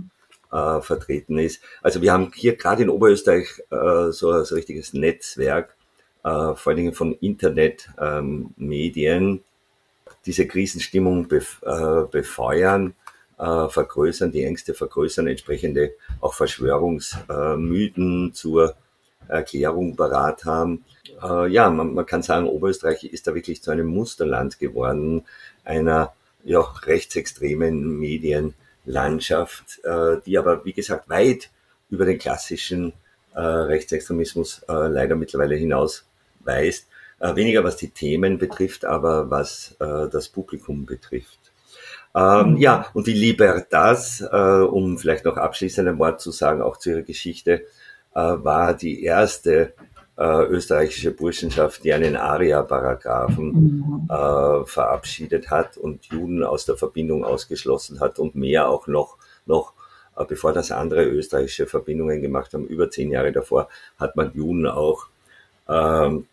äh, 0.51 0.81
vertreten 0.81 1.39
ist. 1.39 1.61
Also 1.81 2.01
wir 2.01 2.13
haben 2.13 2.31
hier 2.33 2.55
gerade 2.55 2.83
in 2.83 2.89
Oberösterreich 2.89 3.61
äh, 3.71 4.11
so 4.11 4.31
ein 4.31 4.45
so 4.45 4.55
richtiges 4.55 4.93
Netzwerk, 4.93 5.75
äh, 6.23 6.55
vor 6.55 6.67
allen 6.67 6.77
Dingen 6.77 6.93
von 6.93 7.11
Internetmedien, 7.13 9.23
ähm, 9.23 9.41
diese 10.25 10.47
Krisenstimmung 10.47 11.27
äh, 11.31 11.41
befeuern, 12.09 12.95
äh, 13.37 13.67
vergrößern, 13.67 14.31
die 14.31 14.43
Ängste 14.43 14.73
vergrößern, 14.73 15.27
entsprechende 15.27 15.93
auch 16.21 16.33
Verschwörungsmythen 16.33 18.33
zur 18.33 18.75
Erklärung 19.27 19.95
parat 19.95 20.45
haben. 20.45 20.85
Äh, 21.21 21.51
ja, 21.51 21.69
man, 21.69 21.93
man 21.93 22.05
kann 22.05 22.23
sagen, 22.23 22.47
Oberösterreich 22.47 23.03
ist 23.03 23.27
da 23.27 23.35
wirklich 23.35 23.61
zu 23.61 23.71
einem 23.71 23.87
Musterland 23.87 24.59
geworden, 24.59 25.25
einer 25.63 26.13
ja, 26.43 26.61
rechtsextremen 26.61 27.99
Medienlandschaft, 27.99 29.83
äh, 29.83 30.17
die 30.25 30.37
aber, 30.37 30.63
wie 30.65 30.73
gesagt, 30.73 31.09
weit 31.09 31.49
über 31.89 32.05
den 32.05 32.19
klassischen 32.19 32.93
äh, 33.33 33.41
Rechtsextremismus 33.41 34.63
äh, 34.69 34.87
leider 34.87 35.15
mittlerweile 35.15 35.55
hinaus 35.55 36.05
weist. 36.39 36.87
Äh, 37.25 37.35
weniger 37.35 37.63
was 37.63 37.75
die 37.75 37.89
Themen 37.89 38.37
betrifft, 38.37 38.85
aber 38.85 39.31
was 39.31 39.75
äh, 39.79 40.07
das 40.09 40.29
Publikum 40.29 40.85
betrifft. 40.85 41.39
Ähm, 42.13 42.51
mhm. 42.51 42.57
Ja, 42.57 42.85
und 42.93 43.07
die 43.07 43.13
Libertas, 43.13 44.21
äh, 44.21 44.61
um 44.61 44.99
vielleicht 44.99 45.25
noch 45.25 45.37
abschließend 45.37 45.87
ein 45.87 45.97
Wort 45.97 46.21
zu 46.21 46.29
sagen, 46.29 46.61
auch 46.61 46.77
zu 46.77 46.91
ihrer 46.91 47.01
Geschichte, 47.01 47.63
äh, 48.13 48.19
war 48.19 48.75
die 48.75 49.03
erste 49.03 49.73
äh, 50.17 50.43
österreichische 50.45 51.11
Burschenschaft, 51.11 51.83
die 51.83 51.93
einen 51.93 52.15
ARIA-Paragraphen 52.15 53.53
mhm. 53.53 54.07
äh, 54.09 54.65
verabschiedet 54.65 55.49
hat 55.49 55.77
und 55.77 56.05
Juden 56.05 56.43
aus 56.43 56.65
der 56.65 56.77
Verbindung 56.77 57.25
ausgeschlossen 57.25 58.01
hat 58.01 58.19
und 58.19 58.35
mehr 58.35 58.69
auch 58.69 58.85
noch, 58.85 59.17
noch 59.47 59.73
äh, 60.15 60.25
bevor 60.25 60.53
das 60.53 60.71
andere 60.71 61.05
österreichische 61.05 61.65
Verbindungen 61.65 62.21
gemacht 62.21 62.53
haben, 62.53 62.67
über 62.67 62.91
zehn 62.91 63.09
Jahre 63.09 63.31
davor, 63.31 63.67
hat 63.97 64.15
man 64.15 64.31
Juden 64.35 64.67
auch 64.67 65.07
ähm, 65.67 66.27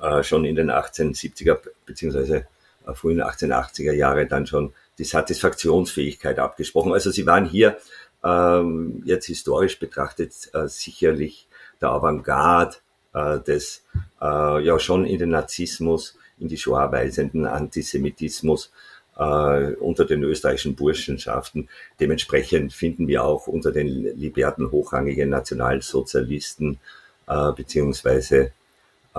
äh, 0.00 0.22
schon 0.22 0.44
in 0.44 0.56
den 0.56 0.70
1870er 0.70 1.58
beziehungsweise 1.86 2.46
äh, 2.86 2.94
frühen 2.94 3.22
1880er 3.22 3.92
Jahre 3.92 4.26
dann 4.26 4.46
schon 4.46 4.72
die 4.98 5.04
Satisfaktionsfähigkeit 5.04 6.38
abgesprochen. 6.38 6.92
Also 6.92 7.10
sie 7.10 7.26
waren 7.26 7.46
hier 7.46 7.78
ähm, 8.24 9.02
jetzt 9.04 9.26
historisch 9.26 9.78
betrachtet 9.78 10.32
äh, 10.52 10.68
sicherlich 10.68 11.48
der 11.80 11.90
Avantgarde 11.90 12.76
äh, 13.12 13.38
des 13.40 13.84
äh, 14.20 14.64
ja 14.64 14.78
schon 14.78 15.04
in 15.04 15.18
den 15.18 15.30
Narzissmus, 15.30 16.16
in 16.38 16.48
die 16.48 16.56
Shoah 16.56 16.90
weisenden 16.90 17.46
Antisemitismus 17.46 18.72
äh, 19.16 19.72
unter 19.74 20.04
den 20.04 20.22
österreichischen 20.22 20.74
Burschenschaften. 20.74 21.68
Dementsprechend 22.00 22.72
finden 22.72 23.08
wir 23.08 23.24
auch 23.24 23.46
unter 23.46 23.72
den 23.72 23.88
Liberten 24.16 24.70
hochrangigen 24.70 25.30
Nationalsozialisten 25.30 26.78
äh, 27.26 27.52
beziehungsweise 27.52 28.52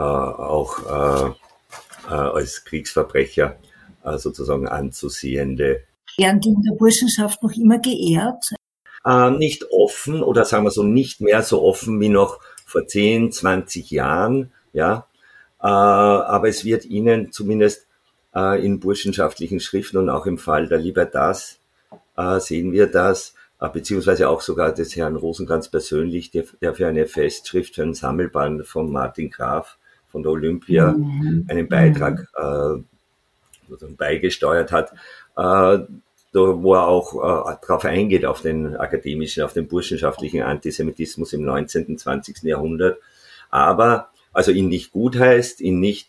auch 0.02 0.80
äh, 0.86 1.30
äh, 2.10 2.14
als 2.14 2.66
Kriegsverbrecher 2.66 3.56
äh, 4.04 4.18
sozusagen 4.18 4.68
anzusehende. 4.68 5.82
Werden 6.18 6.40
die 6.42 6.50
in 6.50 6.62
der 6.62 6.76
Burschenschaft 6.76 7.44
noch 7.44 7.52
immer 7.54 7.80
geehrt? 7.80 8.46
Äh, 9.06 9.32
nicht 9.32 9.66
offen 9.72 10.24
oder 10.24 10.46
sagen 10.46 10.64
wir 10.64 10.72
so 10.72 10.84
nicht 10.84 11.22
mehr 11.22 11.42
so 11.44 11.62
offen 11.62 12.00
wie 12.00 12.10
noch 12.10 12.40
vor 12.66 12.88
10, 12.88 13.32
20 13.32 13.92
Jahren, 13.92 14.52
ja. 14.74 15.08
Äh, 15.62 15.68
aber 15.68 16.50
es 16.50 16.66
wird 16.66 16.86
ihnen 16.86 17.32
zumindest 17.32 17.88
äh, 18.36 18.64
in 18.64 18.80
burschenschaftlichen 18.80 19.60
Schriften 19.60 19.98
und 19.98 20.10
auch 20.10 20.26
im 20.26 20.38
Fall 20.38 20.68
der 20.68 20.80
Libertas 20.80 21.60
äh, 22.18 22.40
sehen 22.40 22.72
wir 22.72 22.88
das, 22.88 23.36
äh, 23.60 23.70
beziehungsweise 23.70 24.30
auch 24.30 24.42
sogar 24.42 24.74
des 24.74 24.96
Herrn 24.96 25.16
Rosenkranz 25.16 25.70
persönlich, 25.70 26.32
der, 26.32 26.46
für 26.74 26.88
eine 26.88 27.08
Festschrift, 27.08 27.76
für 27.76 27.84
ein 27.84 27.94
Sammelband 27.94 28.66
von 28.66 28.92
Martin 28.92 29.30
Graf 29.30 29.78
von 30.16 30.24
der 30.24 30.32
Olympia 30.32 30.94
mhm. 30.94 31.46
einen 31.50 31.68
Beitrag 31.68 32.26
äh, 32.38 33.86
beigesteuert 33.98 34.72
hat, 34.72 34.94
äh, 35.36 35.80
wo 36.32 36.74
er 36.74 36.88
auch 36.88 37.16
äh, 37.16 37.58
darauf 37.68 37.84
eingeht, 37.84 38.26
auf 38.26 38.42
den 38.42 38.78
akademischen, 38.78 39.44
auf 39.44 39.52
den 39.52 39.68
burschenschaftlichen 39.68 40.42
Antisemitismus 40.42 41.34
im 41.34 41.44
19., 41.44 41.88
und 41.88 42.00
20. 42.00 42.44
Jahrhundert. 42.44 42.98
Aber, 43.50 44.08
also 44.32 44.52
ihn 44.52 44.70
nicht 44.70 44.94
gut 44.94 45.20
heißt, 45.20 45.60
ihn 45.60 45.82
nicht 45.82 46.08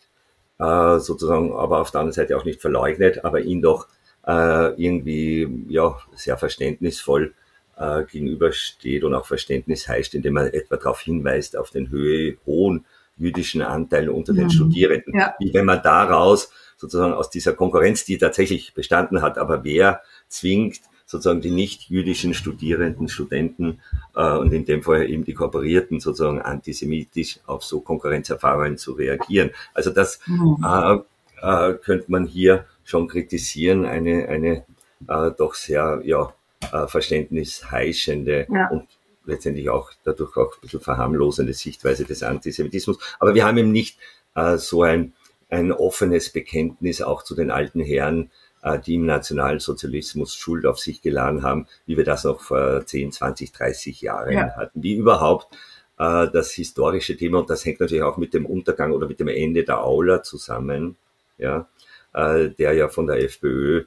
äh, 0.57 0.99
sozusagen, 0.99 1.51
aber 1.51 1.81
auf 1.81 1.91
der 1.91 1.99
anderen 1.99 2.13
Seite 2.13 2.37
auch 2.37 2.45
nicht 2.45 2.61
verleugnet, 2.61 3.25
aber 3.25 3.41
ihn 3.41 3.61
doch 3.61 3.89
äh, 4.25 4.81
irgendwie, 4.81 5.65
ja, 5.67 5.97
sehr 6.15 6.37
verständnisvoll 6.37 7.33
äh, 7.75 8.05
gegenübersteht 8.05 9.03
und 9.03 9.13
auch 9.13 9.25
Verständnis 9.25 9.89
heißt, 9.89 10.15
indem 10.15 10.37
er 10.37 10.53
etwa 10.53 10.77
darauf 10.77 11.01
hinweist, 11.01 11.57
auf 11.57 11.71
den 11.71 11.89
Höhe, 11.89 12.37
hohen 12.45 12.85
jüdischen 13.17 13.61
Anteil 13.61 14.09
unter 14.09 14.33
den 14.33 14.45
mhm. 14.45 14.51
Studierenden. 14.51 15.17
Ja. 15.17 15.35
Wie 15.39 15.53
wenn 15.53 15.65
man 15.65 15.81
daraus 15.81 16.51
sozusagen 16.77 17.13
aus 17.13 17.29
dieser 17.29 17.53
Konkurrenz, 17.53 18.05
die 18.05 18.17
tatsächlich 18.17 18.73
bestanden 18.73 19.21
hat, 19.21 19.37
aber 19.37 19.63
wer 19.63 20.01
zwingt 20.27 20.81
sozusagen 21.05 21.41
die 21.41 21.51
nicht-jüdischen 21.51 22.33
Studierenden, 22.33 23.07
Studenten 23.07 23.79
äh, 24.13 24.33
und 24.33 24.53
in 24.53 24.65
dem 24.65 24.83
Fall 24.83 25.09
eben 25.09 25.23
die 25.23 25.33
Kooperierten 25.33 25.99
sozusagen 26.01 26.41
antisemitisch 26.41 27.39
auf 27.45 27.63
so 27.63 27.79
Konkurrenzerfahrungen 27.79 28.77
zu 28.77 28.91
reagieren. 28.91 29.51
Also 29.73 29.91
das 29.91 30.19
mhm. 30.27 30.57
äh, 30.63 30.97
äh, 31.41 31.73
könnte 31.75 32.11
man 32.11 32.25
hier 32.25 32.65
schon 32.83 33.07
kritisieren, 33.07 33.85
eine, 33.85 34.27
eine 34.27 34.65
äh, 35.07 35.31
doch 35.37 35.53
sehr 35.53 36.01
ja, 36.03 36.33
äh, 36.73 36.87
verständnisheischende 36.87 38.47
ja. 38.49 38.69
und 38.69 38.87
letztendlich 39.27 39.69
auch 39.69 39.91
dadurch 40.03 40.35
auch 40.37 40.55
ein 40.55 40.61
bisschen 40.61 40.79
verharmlosende 40.79 41.53
Sichtweise 41.53 42.05
des 42.05 42.23
Antisemitismus. 42.23 42.97
Aber 43.19 43.35
wir 43.35 43.45
haben 43.45 43.57
eben 43.57 43.71
nicht 43.71 43.99
äh, 44.35 44.57
so 44.57 44.83
ein, 44.83 45.13
ein 45.49 45.71
offenes 45.71 46.31
Bekenntnis 46.31 47.01
auch 47.01 47.23
zu 47.23 47.35
den 47.35 47.51
alten 47.51 47.81
Herren, 47.81 48.31
äh, 48.63 48.79
die 48.79 48.95
im 48.95 49.05
Nationalsozialismus 49.05 50.35
Schuld 50.35 50.65
auf 50.65 50.79
sich 50.79 51.01
geladen 51.01 51.43
haben, 51.43 51.67
wie 51.85 51.97
wir 51.97 52.03
das 52.03 52.23
noch 52.23 52.41
vor 52.41 52.85
10, 52.85 53.11
20, 53.11 53.51
30 53.51 54.01
Jahren 54.01 54.33
ja. 54.33 54.55
hatten. 54.55 54.81
Wie 54.81 54.95
überhaupt 54.95 55.53
äh, 55.97 56.27
das 56.31 56.51
historische 56.51 57.17
Thema, 57.17 57.39
und 57.39 57.49
das 57.49 57.65
hängt 57.65 57.79
natürlich 57.79 58.03
auch 58.03 58.17
mit 58.17 58.33
dem 58.33 58.45
Untergang 58.45 58.91
oder 58.91 59.07
mit 59.07 59.19
dem 59.19 59.27
Ende 59.27 59.63
der 59.63 59.83
Aula 59.83 60.23
zusammen, 60.23 60.97
ja, 61.37 61.67
äh, 62.13 62.49
der 62.49 62.73
ja 62.73 62.87
von 62.87 63.07
der 63.07 63.23
FPÖ 63.23 63.83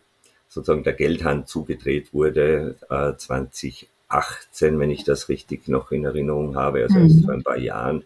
sozusagen 0.49 0.83
der 0.83 0.95
Geldhand 0.95 1.49
zugedreht 1.49 2.13
wurde, 2.13 2.77
äh, 2.91 3.17
2018, 4.11 4.79
wenn 4.79 4.91
ich 4.91 5.05
das 5.05 5.29
richtig 5.29 5.69
noch 5.69 5.93
in 5.93 6.05
Erinnerung 6.05 6.57
habe, 6.57 6.83
also 6.83 6.99
mhm. 6.99 7.25
vor 7.25 7.35
ein 7.35 7.43
paar 7.43 7.59
Jahren, 7.59 8.05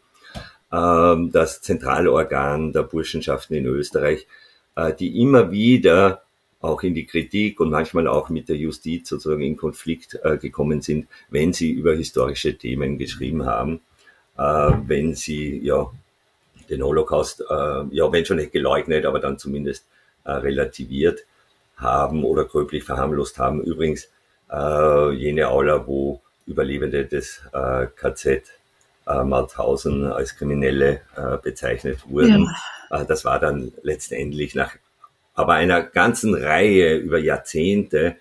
ähm, 0.73 1.33
das 1.33 1.63
Zentralorgan 1.63 2.73
der 2.73 2.83
Burschenschaften 2.83 3.57
in 3.57 3.67
Österreich, 3.67 4.27
äh, 4.77 4.93
die 4.93 5.21
immer 5.21 5.51
wieder 5.51 6.23
auch 6.61 6.83
in 6.83 6.95
die 6.95 7.07
Kritik 7.07 7.61
und 7.61 7.71
manchmal 7.71 8.07
auch 8.07 8.31
mit 8.31 8.49
der 8.49 8.57
Justiz 8.57 9.09
sozusagen 9.09 9.43
in 9.43 9.57
Konflikt 9.57 10.19
äh, 10.23 10.39
gekommen 10.39 10.81
sind, 10.81 11.09
wenn 11.31 11.53
sie 11.53 11.71
über 11.71 11.95
historische 11.95 12.57
Themen 12.57 12.97
geschrieben 12.97 13.45
haben, 13.45 13.81
äh, 14.39 14.73
wenn 14.87 15.15
sie 15.15 15.59
ja 15.59 15.91
den 16.71 16.83
Holocaust, 16.83 17.43
äh, 17.43 17.85
ja 17.91 18.13
wenn 18.13 18.25
schon 18.25 18.39
nicht 18.39 18.53
geleugnet, 18.53 19.05
aber 19.07 19.21
dann 19.21 19.39
zumindest 19.39 19.87
relativiert 20.27 21.27
haben 21.77 22.25
oder 22.25 22.47
gröblich 22.47 22.83
verharmlost 22.83 23.39
haben. 23.39 23.63
Übrigens 23.63 24.09
äh, 24.55 25.11
jene 25.13 25.49
Aula, 25.49 25.87
wo 25.87 26.21
Überlebende 26.47 27.07
des 27.07 27.43
äh, 27.53 27.87
KZ 27.97 28.43
äh, 29.07 29.23
Mauthausen 29.25 30.07
als 30.13 30.37
Kriminelle 30.37 31.01
äh, 31.17 31.39
bezeichnet 31.43 32.09
wurden. 32.09 32.51
Ja. 32.91 33.03
Äh, 33.03 33.07
das 33.07 33.25
war 33.25 33.41
dann 33.41 33.73
letztendlich 33.83 34.55
nach 34.55 34.77
aber 35.35 35.55
einer 35.55 35.83
ganzen 35.83 36.35
Reihe 36.35 36.95
über 36.97 37.19
Jahrzehnte 37.19 38.17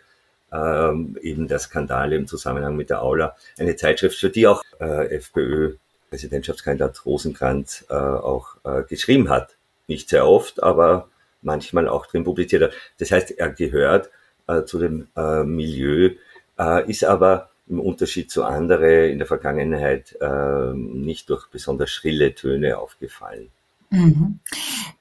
ähm, 0.51 1.17
eben 1.21 1.47
der 1.47 1.59
Skandale 1.59 2.15
im 2.15 2.27
Zusammenhang 2.27 2.75
mit 2.75 2.89
der 2.89 3.01
Aula, 3.01 3.35
eine 3.57 3.75
Zeitschrift, 3.75 4.17
für 4.17 4.29
die 4.29 4.47
auch 4.47 4.63
äh, 4.79 5.15
FPÖ 5.15 5.75
Präsidentschaftskandidat 6.09 7.05
Rosenkranz 7.05 7.85
äh, 7.89 7.93
auch 7.93 8.55
äh, 8.63 8.83
geschrieben 8.83 9.29
hat. 9.29 9.55
Nicht 9.87 10.09
sehr 10.09 10.27
oft, 10.27 10.61
aber 10.61 11.09
manchmal 11.41 11.87
auch 11.87 12.05
drin 12.05 12.23
publiziert 12.23 12.63
hat. 12.63 12.73
Das 12.99 13.11
heißt, 13.11 13.31
er 13.31 13.49
gehört 13.49 14.09
äh, 14.47 14.63
zu 14.63 14.79
dem 14.79 15.07
äh, 15.15 15.43
Milieu, 15.43 16.11
äh, 16.59 16.89
ist 16.89 17.03
aber 17.03 17.49
im 17.67 17.79
Unterschied 17.79 18.29
zu 18.29 18.43
anderen 18.43 19.09
in 19.11 19.17
der 19.17 19.27
Vergangenheit 19.27 20.17
äh, 20.19 20.73
nicht 20.73 21.29
durch 21.29 21.47
besonders 21.47 21.89
schrille 21.89 22.35
Töne 22.35 22.77
aufgefallen. 22.77 23.49
Mhm. 23.89 24.39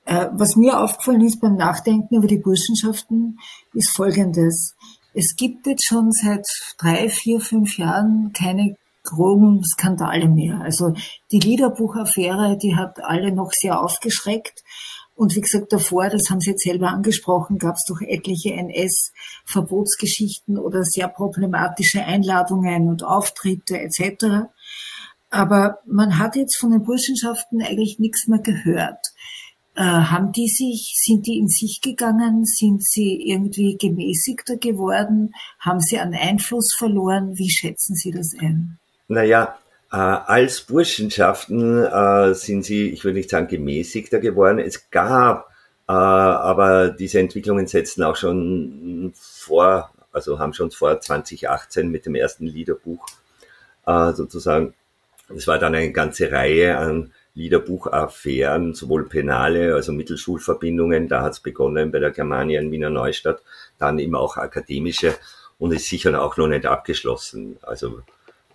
Äh, 0.04 0.28
was 0.32 0.56
mir 0.56 0.78
aufgefallen 0.78 1.22
ist 1.22 1.40
beim 1.40 1.56
Nachdenken 1.56 2.16
über 2.16 2.26
die 2.26 2.38
Burschenschaften, 2.38 3.38
ist 3.72 3.96
Folgendes. 3.96 4.76
Es 5.14 5.34
gibt 5.36 5.66
jetzt 5.66 5.86
schon 5.86 6.10
seit 6.12 6.46
drei, 6.78 7.08
vier, 7.08 7.40
fünf 7.40 7.78
Jahren 7.78 8.32
keine 8.32 8.76
groben 9.04 9.62
Skandale 9.64 10.28
mehr. 10.28 10.60
Also 10.60 10.94
die 11.30 11.40
Liederbuchaffäre, 11.40 12.56
die 12.56 12.76
hat 12.76 13.02
alle 13.02 13.32
noch 13.32 13.50
sehr 13.52 13.80
aufgeschreckt. 13.80 14.62
Und 15.22 15.34
wie 15.36 15.40
gesagt, 15.40 15.72
davor, 15.72 16.08
das 16.08 16.28
haben 16.30 16.40
Sie 16.40 16.50
jetzt 16.50 16.64
selber 16.64 16.88
angesprochen, 16.88 17.56
gab 17.56 17.76
es 17.76 17.84
doch 17.86 18.00
etliche 18.00 18.54
NS-Verbotsgeschichten 18.54 20.58
oder 20.58 20.82
sehr 20.82 21.06
problematische 21.06 22.04
Einladungen 22.04 22.88
und 22.88 23.04
Auftritte 23.04 23.78
etc. 23.78 24.48
Aber 25.30 25.78
man 25.86 26.18
hat 26.18 26.34
jetzt 26.34 26.58
von 26.58 26.72
den 26.72 26.82
Burschenschaften 26.82 27.62
eigentlich 27.62 28.00
nichts 28.00 28.26
mehr 28.26 28.40
gehört. 28.40 28.98
Äh, 29.76 29.82
haben 29.82 30.32
die 30.32 30.48
sich, 30.48 31.00
sind 31.00 31.28
die 31.28 31.38
in 31.38 31.46
sich 31.46 31.80
gegangen? 31.80 32.44
Sind 32.44 32.84
sie 32.84 33.22
irgendwie 33.24 33.76
gemäßigter 33.76 34.56
geworden? 34.56 35.32
Haben 35.60 35.78
sie 35.78 36.00
an 36.00 36.14
Einfluss 36.14 36.74
verloren? 36.76 37.38
Wie 37.38 37.48
schätzen 37.48 37.94
Sie 37.94 38.10
das 38.10 38.32
ein? 38.40 38.80
Naja, 39.06 39.56
äh, 39.92 39.96
als 39.96 40.62
Burschenschaften 40.62 41.84
äh, 41.84 42.34
sind 42.34 42.64
sie, 42.64 42.90
ich 42.90 43.04
würde 43.04 43.18
nicht 43.18 43.30
sagen 43.30 43.46
gemäßigter 43.46 44.20
geworden. 44.20 44.58
Es 44.58 44.90
gab, 44.90 45.50
äh, 45.88 45.92
aber 45.92 46.88
diese 46.88 47.20
Entwicklungen 47.20 47.66
setzten 47.66 48.02
auch 48.02 48.16
schon 48.16 49.12
vor, 49.14 49.90
also 50.10 50.38
haben 50.38 50.54
schon 50.54 50.70
vor 50.70 50.98
2018 51.00 51.90
mit 51.90 52.06
dem 52.06 52.14
ersten 52.14 52.46
Liederbuch 52.46 53.06
äh, 53.86 54.12
sozusagen, 54.12 54.74
es 55.34 55.46
war 55.46 55.58
dann 55.58 55.74
eine 55.74 55.92
ganze 55.92 56.32
Reihe 56.32 56.78
an 56.78 57.12
Liederbuchaffären, 57.34 58.74
sowohl 58.74 59.08
penale, 59.08 59.74
also 59.74 59.92
Mittelschulverbindungen, 59.92 61.08
da 61.08 61.22
hat 61.22 61.32
es 61.32 61.40
begonnen 61.40 61.90
bei 61.90 61.98
der 61.98 62.10
Germania 62.10 62.60
in 62.60 62.70
Wiener 62.70 62.90
Neustadt, 62.90 63.42
dann 63.78 63.98
eben 63.98 64.14
auch 64.14 64.36
akademische 64.36 65.14
und 65.58 65.72
ist 65.72 65.86
sicher 65.86 66.20
auch 66.22 66.36
noch 66.36 66.48
nicht 66.48 66.66
abgeschlossen. 66.66 67.56
Also 67.62 68.02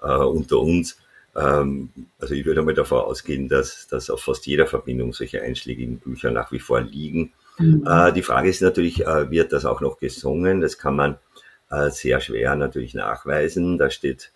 äh, 0.01 0.07
unter 0.07 0.59
uns. 0.59 0.97
Ähm, 1.37 1.89
also 2.19 2.33
ich 2.33 2.45
würde 2.45 2.63
mal 2.63 2.73
davon 2.73 2.99
ausgehen, 2.99 3.47
dass, 3.47 3.87
dass 3.87 4.09
auf 4.09 4.23
fast 4.23 4.47
jeder 4.47 4.65
Verbindung 4.65 5.13
solche 5.13 5.41
einschlägigen 5.41 5.99
Bücher 5.99 6.31
nach 6.31 6.51
wie 6.51 6.59
vor 6.59 6.81
liegen. 6.81 7.33
Mhm. 7.59 7.85
Äh, 7.87 8.11
die 8.11 8.23
Frage 8.23 8.49
ist 8.49 8.61
natürlich, 8.61 9.05
äh, 9.05 9.29
wird 9.29 9.53
das 9.53 9.65
auch 9.65 9.79
noch 9.79 9.99
gesungen? 9.99 10.61
Das 10.61 10.77
kann 10.77 10.95
man 10.95 11.17
äh, 11.69 11.91
sehr 11.91 12.19
schwer 12.21 12.55
natürlich 12.55 12.95
nachweisen. 12.95 13.77
Da 13.77 13.91
steht 13.91 14.31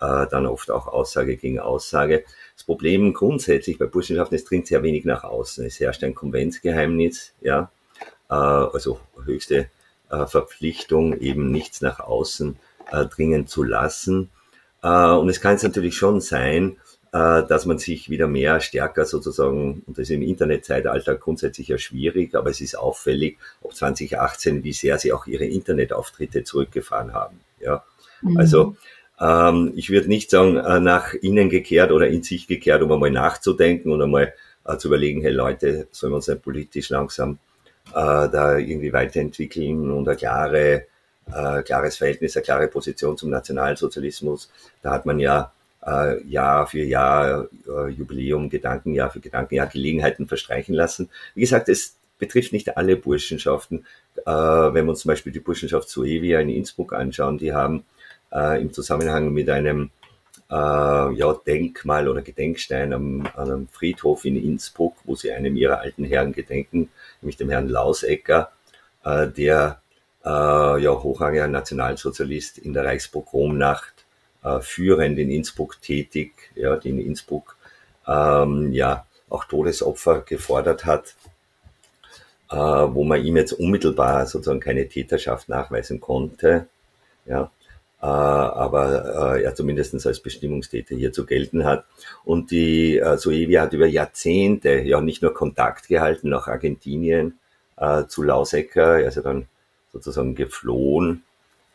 äh, 0.00 0.26
dann 0.30 0.46
oft 0.46 0.70
auch 0.70 0.86
Aussage 0.86 1.36
gegen 1.36 1.60
Aussage. 1.60 2.24
Das 2.54 2.64
Problem 2.64 3.12
grundsätzlich 3.12 3.78
bei 3.78 3.86
Burschenschaften, 3.86 4.36
es 4.36 4.44
dringt 4.44 4.66
sehr 4.66 4.82
wenig 4.82 5.04
nach 5.04 5.24
außen. 5.24 5.64
Es 5.66 5.78
herrscht 5.78 6.04
ein 6.04 6.14
Konventsgeheimnis, 6.14 7.34
ja, 7.42 7.70
äh, 8.30 8.34
also 8.34 8.98
höchste 9.24 9.68
äh, 10.10 10.26
Verpflichtung, 10.26 11.18
eben 11.18 11.50
nichts 11.50 11.80
nach 11.82 12.00
außen 12.00 12.56
dringen 13.10 13.48
zu 13.48 13.64
lassen. 13.64 14.30
Äh, 14.86 15.16
und 15.16 15.28
es 15.28 15.40
kann 15.40 15.52
jetzt 15.52 15.64
natürlich 15.64 15.96
schon 15.96 16.20
sein, 16.20 16.76
äh, 17.12 17.42
dass 17.44 17.66
man 17.66 17.78
sich 17.78 18.08
wieder 18.08 18.28
mehr 18.28 18.60
stärker 18.60 19.04
sozusagen, 19.04 19.82
und 19.86 19.98
das 19.98 20.04
ist 20.04 20.10
im 20.10 20.22
Internetzeitalter 20.22 21.16
grundsätzlich 21.16 21.68
ja 21.68 21.78
schwierig, 21.78 22.34
aber 22.34 22.50
es 22.50 22.60
ist 22.60 22.78
auffällig, 22.78 23.38
ob 23.62 23.74
2018, 23.74 24.62
wie 24.62 24.72
sehr 24.72 24.98
sie 24.98 25.12
auch 25.12 25.26
ihre 25.26 25.44
Internetauftritte 25.44 26.44
zurückgefahren 26.44 27.12
haben. 27.12 27.40
Ja, 27.60 27.84
mhm. 28.22 28.36
also 28.36 28.76
ähm, 29.20 29.72
ich 29.74 29.90
würde 29.90 30.08
nicht 30.08 30.30
sagen, 30.30 30.56
äh, 30.56 30.78
nach 30.78 31.14
innen 31.14 31.48
gekehrt 31.48 31.90
oder 31.90 32.06
in 32.06 32.22
sich 32.22 32.46
gekehrt, 32.46 32.82
um 32.82 32.92
einmal 32.92 33.10
nachzudenken 33.10 33.90
und 33.90 34.02
einmal 34.02 34.34
äh, 34.64 34.76
zu 34.76 34.88
überlegen, 34.88 35.22
hey 35.22 35.32
Leute, 35.32 35.88
sollen 35.90 36.12
wir 36.12 36.16
uns 36.16 36.28
nicht 36.28 36.42
politisch 36.42 36.90
langsam 36.90 37.38
äh, 37.90 37.94
da 37.94 38.58
irgendwie 38.58 38.92
weiterentwickeln 38.92 39.90
und 39.90 40.08
eine 40.08 40.16
klare 40.16 40.86
äh, 41.32 41.62
klares 41.62 41.96
Verhältnis, 41.96 42.36
eine 42.36 42.44
klare 42.44 42.68
Position 42.68 43.16
zum 43.16 43.30
Nationalsozialismus. 43.30 44.50
Da 44.82 44.92
hat 44.92 45.06
man 45.06 45.18
ja 45.18 45.52
äh, 45.86 46.22
Jahr 46.24 46.66
für 46.66 46.82
Jahr, 46.82 47.48
äh, 47.66 47.88
Jubiläum, 47.88 48.48
Gedankenjahr 48.50 49.10
für 49.10 49.20
Gedankenjahr 49.20 49.66
Gelegenheiten 49.66 50.26
verstreichen 50.26 50.74
lassen. 50.74 51.08
Wie 51.34 51.40
gesagt, 51.40 51.68
es 51.68 51.96
betrifft 52.18 52.52
nicht 52.52 52.76
alle 52.76 52.96
Burschenschaften. 52.96 53.86
Äh, 54.24 54.30
wenn 54.30 54.86
wir 54.86 54.90
uns 54.90 55.00
zum 55.00 55.10
Beispiel 55.10 55.32
die 55.32 55.40
Burschenschaft 55.40 55.88
Suevia 55.88 56.40
in 56.40 56.48
Innsbruck 56.48 56.92
anschauen, 56.92 57.38
die 57.38 57.52
haben 57.52 57.84
äh, 58.32 58.60
im 58.60 58.72
Zusammenhang 58.72 59.32
mit 59.32 59.48
einem 59.50 59.90
äh, 60.50 60.54
ja, 60.54 61.32
Denkmal 61.46 62.08
oder 62.08 62.22
Gedenkstein 62.22 62.92
am, 62.92 63.26
an 63.34 63.50
einem 63.50 63.68
Friedhof 63.68 64.24
in 64.24 64.36
Innsbruck, 64.36 64.96
wo 65.04 65.14
sie 65.14 65.32
einem 65.32 65.56
ihrer 65.56 65.80
alten 65.80 66.04
Herren 66.04 66.32
gedenken, 66.32 66.88
nämlich 67.20 67.36
dem 67.36 67.50
Herrn 67.50 67.68
Lausecker, 67.68 68.52
äh, 69.04 69.26
der 69.28 69.80
äh, 70.26 70.82
ja, 70.82 70.90
hochrangiger 70.90 71.46
Nationalsozialist 71.46 72.58
in 72.58 72.72
der 72.72 72.84
Reichspogromnacht, 72.84 73.94
äh, 74.42 74.60
führend 74.60 75.18
in 75.18 75.30
Innsbruck 75.30 75.80
tätig, 75.80 76.32
ja, 76.56 76.76
die 76.76 76.90
in 76.90 76.98
Innsbruck 76.98 77.56
ähm, 78.08 78.72
ja 78.72 79.06
auch 79.28 79.44
Todesopfer 79.44 80.22
gefordert 80.22 80.84
hat, 80.84 81.14
äh, 82.50 82.56
wo 82.56 83.04
man 83.04 83.24
ihm 83.24 83.36
jetzt 83.36 83.52
unmittelbar 83.52 84.26
sozusagen 84.26 84.60
keine 84.60 84.88
Täterschaft 84.88 85.48
nachweisen 85.48 86.00
konnte, 86.00 86.66
ja, 87.24 87.50
äh, 88.02 88.06
aber 88.06 89.36
äh, 89.36 89.42
er 89.44 89.54
zumindest 89.54 90.06
als 90.06 90.20
Bestimmungstäter 90.20 90.96
hier 90.96 91.12
zu 91.12 91.24
gelten 91.24 91.64
hat. 91.64 91.84
Und 92.24 92.50
die 92.50 92.98
äh, 92.98 93.16
Suevia 93.16 93.62
hat 93.62 93.72
über 93.72 93.86
Jahrzehnte 93.86 94.80
ja 94.80 95.00
nicht 95.00 95.22
nur 95.22 95.34
Kontakt 95.34 95.88
gehalten 95.88 96.28
nach 96.30 96.48
Argentinien 96.48 97.38
äh, 97.76 98.04
zu 98.06 98.22
Lausecker, 98.22 99.00
er 99.00 99.12
ja 99.12 99.22
dann 99.22 99.46
sozusagen 99.96 100.34
geflohen 100.34 101.22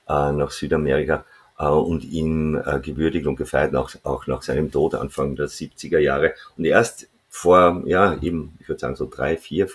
äh, 0.08 0.32
nach 0.32 0.52
Südamerika 0.52 1.26
äh, 1.60 1.66
und 1.66 2.04
ihn 2.04 2.56
äh, 2.56 2.80
gewürdigt 2.82 3.28
und 3.28 3.36
gefeiert, 3.36 3.76
auch, 3.76 3.92
auch 4.04 4.28
nach 4.28 4.42
seinem 4.42 4.72
Tod 4.72 4.96
Anfang 4.96 5.36
der 5.36 5.48
70er 5.48 6.00
Jahre. 6.00 6.34
Und 6.58 6.66
erst 6.66 7.08
vor, 7.30 7.84
ja, 7.86 8.18
eben, 8.22 8.58
ich 8.60 8.68
würde 8.68 8.80
sagen 8.80 8.96
so 8.96 9.08
drei, 9.10 9.38
vier, 9.38 9.70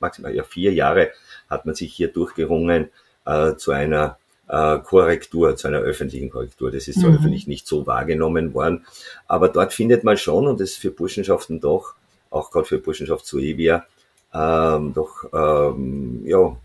maximal 0.00 0.34
ja 0.34 0.42
vier 0.42 0.72
Jahre 0.72 1.10
hat 1.50 1.66
man 1.66 1.74
sich 1.74 1.92
hier 1.92 2.08
durchgerungen 2.08 2.88
äh, 3.26 3.54
zu 3.56 3.72
einer 3.72 4.18
äh, 4.48 4.78
Korrektur, 4.78 5.56
zu 5.56 5.68
einer 5.68 5.78
öffentlichen 5.78 6.30
Korrektur. 6.30 6.70
Das 6.70 6.88
ist 6.88 7.00
so 7.00 7.08
mhm. 7.08 7.16
öffentlich 7.16 7.46
nicht 7.46 7.66
so 7.66 7.86
wahrgenommen 7.86 8.54
worden. 8.54 8.86
Aber 9.26 9.48
dort 9.48 9.72
findet 9.72 10.04
man 10.04 10.16
schon, 10.16 10.46
und 10.46 10.60
das 10.60 10.70
ist 10.70 10.78
für 10.78 10.90
Burschenschaften 10.90 11.60
doch, 11.60 11.94
auch 12.30 12.50
gerade 12.50 12.66
für 12.66 12.78
Burschenschaft 12.78 13.26
Suevia, 13.26 13.86
ähm, 14.32 14.92
doch 14.94 15.24
ähm, 15.32 16.22
ja, 16.24 16.56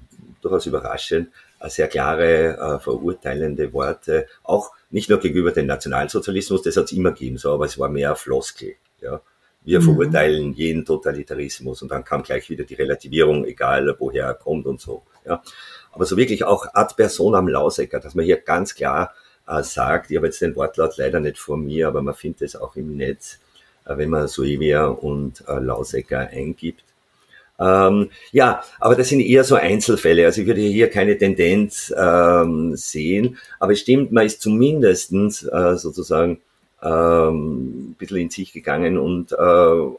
durchaus 0.41 0.65
überraschend, 0.65 1.29
äh, 1.59 1.69
sehr 1.69 1.87
klare, 1.87 2.57
äh, 2.57 2.79
verurteilende 2.79 3.73
Worte, 3.73 4.27
auch 4.43 4.71
nicht 4.89 5.09
nur 5.09 5.19
gegenüber 5.19 5.51
dem 5.51 5.67
Nationalsozialismus, 5.67 6.63
das 6.63 6.77
hat 6.77 6.85
es 6.85 6.91
immer 6.91 7.11
gegeben, 7.11 7.37
so, 7.37 7.53
aber 7.53 7.65
es 7.65 7.77
war 7.77 7.89
mehr 7.89 8.15
Floskel. 8.15 8.75
Ja. 9.01 9.21
Wir 9.61 9.81
mhm. 9.81 9.85
verurteilen 9.85 10.53
jeden 10.53 10.85
Totalitarismus 10.85 11.81
und 11.81 11.91
dann 11.91 12.03
kam 12.03 12.23
gleich 12.23 12.49
wieder 12.49 12.63
die 12.63 12.75
Relativierung, 12.75 13.45
egal 13.45 13.95
woher 13.99 14.25
er 14.25 14.33
kommt 14.33 14.65
und 14.65 14.79
so. 14.79 15.03
Ja. 15.25 15.43
Aber 15.91 16.05
so 16.05 16.17
wirklich 16.17 16.43
auch 16.43 16.65
ad 16.73 16.93
personam 16.95 17.47
Lausecker, 17.47 17.99
dass 17.99 18.15
man 18.15 18.25
hier 18.25 18.37
ganz 18.37 18.75
klar 18.75 19.13
äh, 19.47 19.63
sagt, 19.63 20.11
ich 20.11 20.17
habe 20.17 20.27
jetzt 20.27 20.41
den 20.41 20.55
Wortlaut 20.55 20.97
leider 20.97 21.19
nicht 21.19 21.37
vor 21.37 21.57
mir, 21.57 21.87
aber 21.87 22.01
man 22.01 22.13
findet 22.13 22.43
es 22.43 22.55
auch 22.55 22.75
im 22.75 22.95
Netz, 22.95 23.39
äh, 23.85 23.97
wenn 23.97 24.09
man 24.09 24.27
Suevia 24.27 24.85
und 24.85 25.43
äh, 25.47 25.59
Lausecker 25.59 26.19
eingibt, 26.19 26.85
ähm, 27.59 28.09
ja, 28.31 28.63
aber 28.79 28.95
das 28.95 29.09
sind 29.09 29.19
eher 29.19 29.43
so 29.43 29.55
Einzelfälle. 29.55 30.25
Also 30.25 30.41
ich 30.41 30.47
würde 30.47 30.61
hier 30.61 30.89
keine 30.89 31.17
Tendenz 31.17 31.93
ähm, 31.97 32.75
sehen. 32.75 33.37
Aber 33.59 33.73
es 33.73 33.81
stimmt, 33.81 34.11
man 34.11 34.25
ist 34.25 34.41
zumindestens 34.41 35.43
äh, 35.43 35.75
sozusagen 35.75 36.39
ähm, 36.81 37.89
ein 37.91 37.95
bisschen 37.97 38.17
in 38.17 38.29
sich 38.29 38.53
gegangen 38.53 38.97
und 38.97 39.33
äh, 39.33 39.35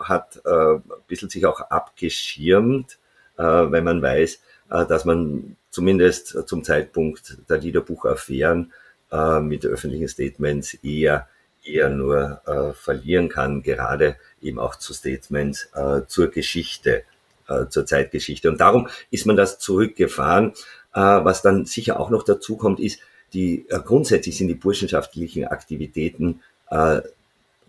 hat 0.01 0.41
äh, 0.45 0.77
ein 0.77 0.83
bisschen 1.07 1.29
sich 1.29 1.45
auch 1.45 1.61
abgeschirmt, 1.61 2.99
äh, 3.37 3.43
weil 3.43 3.83
man 3.83 4.01
weiß, 4.01 4.41
äh, 4.71 4.87
dass 4.87 5.05
man 5.05 5.57
zumindest 5.71 6.49
zum 6.49 6.65
Zeitpunkt 6.65 7.37
der 7.51 7.59
Liederbuchaffären 7.59 8.73
äh, 9.13 9.41
mit 9.41 9.67
öffentlichen 9.67 10.09
Statements 10.09 10.75
eher 10.75 11.29
eher 11.63 11.91
nur 11.91 12.41
äh, 12.47 12.73
verlieren 12.73 13.29
kann, 13.29 13.63
gerade 13.63 14.17
eben 14.41 14.59
auch 14.59 14.77
zu 14.77 14.95
Statements 14.95 15.69
äh, 15.75 16.01
zur 16.07 16.29
Geschichte 16.29 17.05
äh, 17.51 17.69
zur 17.69 17.85
Zeitgeschichte. 17.85 18.49
Und 18.49 18.61
darum 18.61 18.89
ist 19.11 19.27
man 19.27 19.37
das 19.37 19.59
zurückgefahren. 19.59 20.53
Äh, 20.95 21.01
was 21.01 21.43
dann 21.43 21.67
sicher 21.67 22.01
auch 22.01 22.11
noch 22.11 22.23
dazu 22.23 22.57
kommt, 22.57 22.81
ist, 22.81 23.01
die 23.35 23.67
äh, 23.69 23.81
grundsätzlich 23.85 24.37
sind 24.39 24.49
die 24.49 24.55
burschenschaftlichen 24.55 25.45
Aktivitäten 25.45 26.41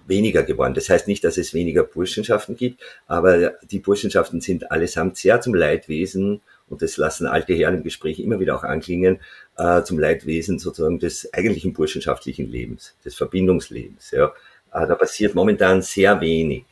weniger 0.08 0.44
geworden. 0.44 0.76
Das 0.76 0.90
heißt 0.90 1.08
nicht, 1.08 1.24
dass 1.24 1.38
es 1.38 1.56
weniger 1.56 1.84
Burschenschaften 1.84 2.56
gibt, 2.56 2.80
aber 3.08 3.54
die 3.64 3.80
Burschenschaften 3.80 4.42
sind 4.42 4.72
allesamt 4.72 5.18
sehr 5.18 5.42
zum 5.42 5.56
Leidwesen 5.56 6.42
und 6.70 6.82
das 6.82 6.98
lassen 6.98 7.28
alte 7.28 7.54
Herren 7.54 7.76
im 7.76 7.84
Gespräch 7.84 8.20
immer 8.20 8.40
wieder 8.40 8.56
auch 8.56 8.64
anklingen, 8.64 9.20
äh, 9.58 9.84
zum 9.84 10.00
Leidwesen 10.00 10.60
sozusagen 10.60 11.00
des 11.00 11.34
eigentlichen 11.34 11.74
burschenschaftlichen 11.74 12.50
Lebens, 12.50 12.96
des 13.04 13.16
Verbindungslebens. 13.16 14.12
Ja. 14.12 14.28
Äh, 14.74 14.88
da 14.88 14.96
passiert 14.96 15.36
momentan 15.36 15.82
sehr 15.82 16.22
wenig. 16.22 16.64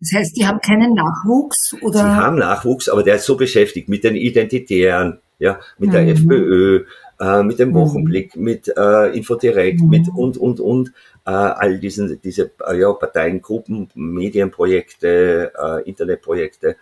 Das 0.00 0.12
heißt, 0.14 0.36
die 0.36 0.46
haben 0.46 0.60
keinen 0.60 0.94
Nachwuchs 0.94 1.74
oder? 1.82 1.98
Sie 1.98 2.04
haben 2.04 2.36
Nachwuchs, 2.36 2.88
aber 2.88 3.02
der 3.02 3.16
ist 3.16 3.26
so 3.26 3.36
beschäftigt 3.36 3.88
mit 3.88 4.04
den 4.04 4.16
Identitären, 4.16 5.20
ja, 5.38 5.60
mit 5.78 5.90
mhm. 5.90 5.92
der 5.92 6.08
FPÖ, 6.08 6.84
äh, 7.20 7.42
mit 7.42 7.58
dem 7.58 7.70
mhm. 7.70 7.74
Wochenblick, 7.74 8.36
mhm. 8.36 8.42
mit 8.42 8.72
äh, 8.76 9.16
Infodirekt, 9.16 9.80
mhm. 9.80 9.88
mit 9.88 10.08
und 10.08 10.36
und 10.38 10.60
und 10.60 10.92
äh, 11.26 11.30
all 11.30 11.78
diesen 11.78 12.20
diese 12.22 12.50
äh, 12.66 12.78
ja, 12.78 12.92
Parteiengruppen, 12.92 13.90
Medienprojekte, 13.94 15.52
äh, 15.54 15.88
Internetprojekte, 15.88 16.76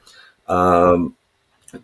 äh, 0.47 0.97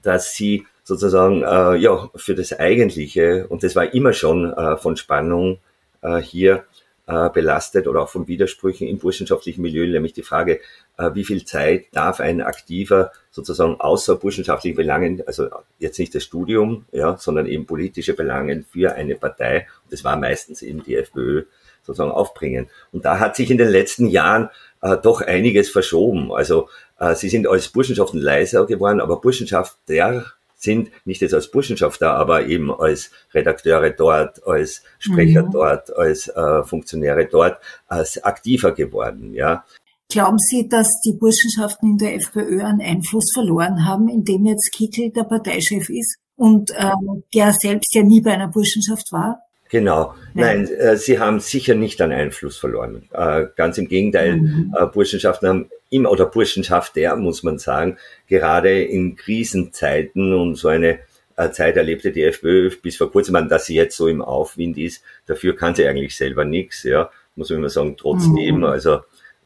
dass 0.02 0.34
sie 0.34 0.66
sozusagen 0.84 1.42
äh, 1.42 1.76
ja 1.76 2.10
für 2.14 2.34
das 2.34 2.52
Eigentliche 2.52 3.46
und 3.48 3.62
das 3.62 3.74
war 3.74 3.92
immer 3.92 4.12
schon 4.12 4.52
äh, 4.52 4.76
von 4.76 4.96
Spannung 4.96 5.58
äh, 6.02 6.18
hier 6.18 6.64
äh, 7.06 7.28
belastet 7.30 7.86
oder 7.86 8.02
auch 8.02 8.08
von 8.08 8.28
Widersprüchen 8.28 8.88
im 8.88 8.98
burschenschaftlichen 8.98 9.62
Milieu, 9.62 9.86
nämlich 9.86 10.12
die 10.12 10.22
Frage, 10.22 10.60
äh, 10.96 11.10
wie 11.14 11.24
viel 11.24 11.44
Zeit 11.44 11.86
darf 11.92 12.20
ein 12.20 12.40
Aktiver 12.40 13.12
sozusagen 13.30 13.80
außer 13.80 14.16
burschenschaftlichen 14.16 14.76
Belangen, 14.76 15.22
also 15.26 15.48
jetzt 15.78 15.98
nicht 15.98 16.14
das 16.14 16.24
Studium, 16.24 16.86
ja, 16.92 17.16
sondern 17.16 17.46
eben 17.46 17.66
politische 17.66 18.14
Belangen 18.14 18.64
für 18.64 18.94
eine 18.94 19.16
Partei, 19.16 19.66
das 19.90 20.04
war 20.04 20.16
meistens 20.16 20.62
eben 20.62 20.82
die 20.82 20.96
FPÖ, 20.96 21.44
sozusagen 21.82 22.10
aufbringen. 22.10 22.68
Und 22.92 23.04
da 23.04 23.18
hat 23.18 23.36
sich 23.36 23.50
in 23.50 23.58
den 23.58 23.68
letzten 23.68 24.06
Jahren 24.06 24.48
äh, 24.80 24.96
doch 24.96 25.20
einiges 25.20 25.70
verschoben. 25.70 26.32
Also 26.32 26.68
äh, 26.98 27.14
sie 27.14 27.28
sind 27.28 27.46
als 27.46 27.68
Burschenschaften 27.68 28.20
leiser 28.20 28.66
geworden, 28.66 29.00
aber 29.00 29.20
Burschenschafter 29.20 30.24
sind 30.64 30.90
nicht 31.04 31.20
jetzt 31.20 31.34
als 31.34 31.50
Burschenschafter, 31.50 32.12
aber 32.12 32.46
eben 32.46 32.72
als 32.72 33.10
Redakteure 33.32 33.90
dort, 33.90 34.44
als 34.46 34.82
Sprecher 34.98 35.44
mhm. 35.44 35.52
dort, 35.52 35.96
als 35.96 36.28
äh, 36.28 36.62
Funktionäre 36.64 37.26
dort, 37.26 37.58
als 37.86 38.22
aktiver 38.24 38.72
geworden. 38.72 39.32
Ja. 39.32 39.64
Glauben 40.08 40.38
Sie, 40.38 40.68
dass 40.68 40.88
die 41.04 41.12
Burschenschaften 41.12 41.92
in 41.92 41.98
der 41.98 42.14
FPÖ 42.16 42.62
einen 42.62 42.80
Einfluss 42.80 43.32
verloren 43.32 43.86
haben, 43.86 44.08
indem 44.08 44.46
jetzt 44.46 44.72
Kickel 44.72 45.10
der 45.10 45.24
Parteichef 45.24 45.88
ist 45.88 46.18
und 46.36 46.70
äh, 46.72 46.92
der 47.34 47.52
selbst 47.52 47.94
ja 47.94 48.02
nie 48.02 48.20
bei 48.20 48.32
einer 48.32 48.48
Burschenschaft 48.48 49.12
war? 49.12 49.43
Genau. 49.74 50.14
Nein, 50.34 50.62
Nein 50.62 50.74
äh, 50.78 50.96
sie 50.96 51.18
haben 51.18 51.40
sicher 51.40 51.74
nicht 51.74 52.00
an 52.00 52.12
Einfluss 52.12 52.56
verloren. 52.56 53.08
Äh, 53.12 53.46
ganz 53.56 53.76
im 53.76 53.88
Gegenteil, 53.88 54.36
mhm. 54.36 54.72
äh, 54.78 54.86
Burschenschaften 54.86 55.48
haben 55.48 55.70
immer, 55.90 56.12
oder 56.12 56.26
Burschenschafter, 56.26 57.16
muss 57.16 57.42
man 57.42 57.58
sagen, 57.58 57.98
gerade 58.28 58.84
in 58.84 59.16
Krisenzeiten 59.16 60.32
und 60.32 60.54
so 60.54 60.68
eine 60.68 61.00
äh, 61.34 61.50
Zeit 61.50 61.76
erlebte 61.76 62.12
die 62.12 62.22
FPÖ 62.22 62.70
bis 62.80 62.96
vor 62.96 63.10
kurzem, 63.10 63.48
dass 63.48 63.66
sie 63.66 63.74
jetzt 63.74 63.96
so 63.96 64.06
im 64.06 64.22
Aufwind 64.22 64.78
ist. 64.78 65.02
Dafür 65.26 65.56
kann 65.56 65.74
sie 65.74 65.88
eigentlich 65.88 66.16
selber 66.16 66.44
nichts, 66.44 66.84
ja, 66.84 67.10
muss 67.34 67.50
man 67.50 67.58
immer 67.58 67.68
sagen, 67.68 67.96
trotzdem. 67.96 68.58
Mhm. 68.58 68.64
Also 68.64 68.98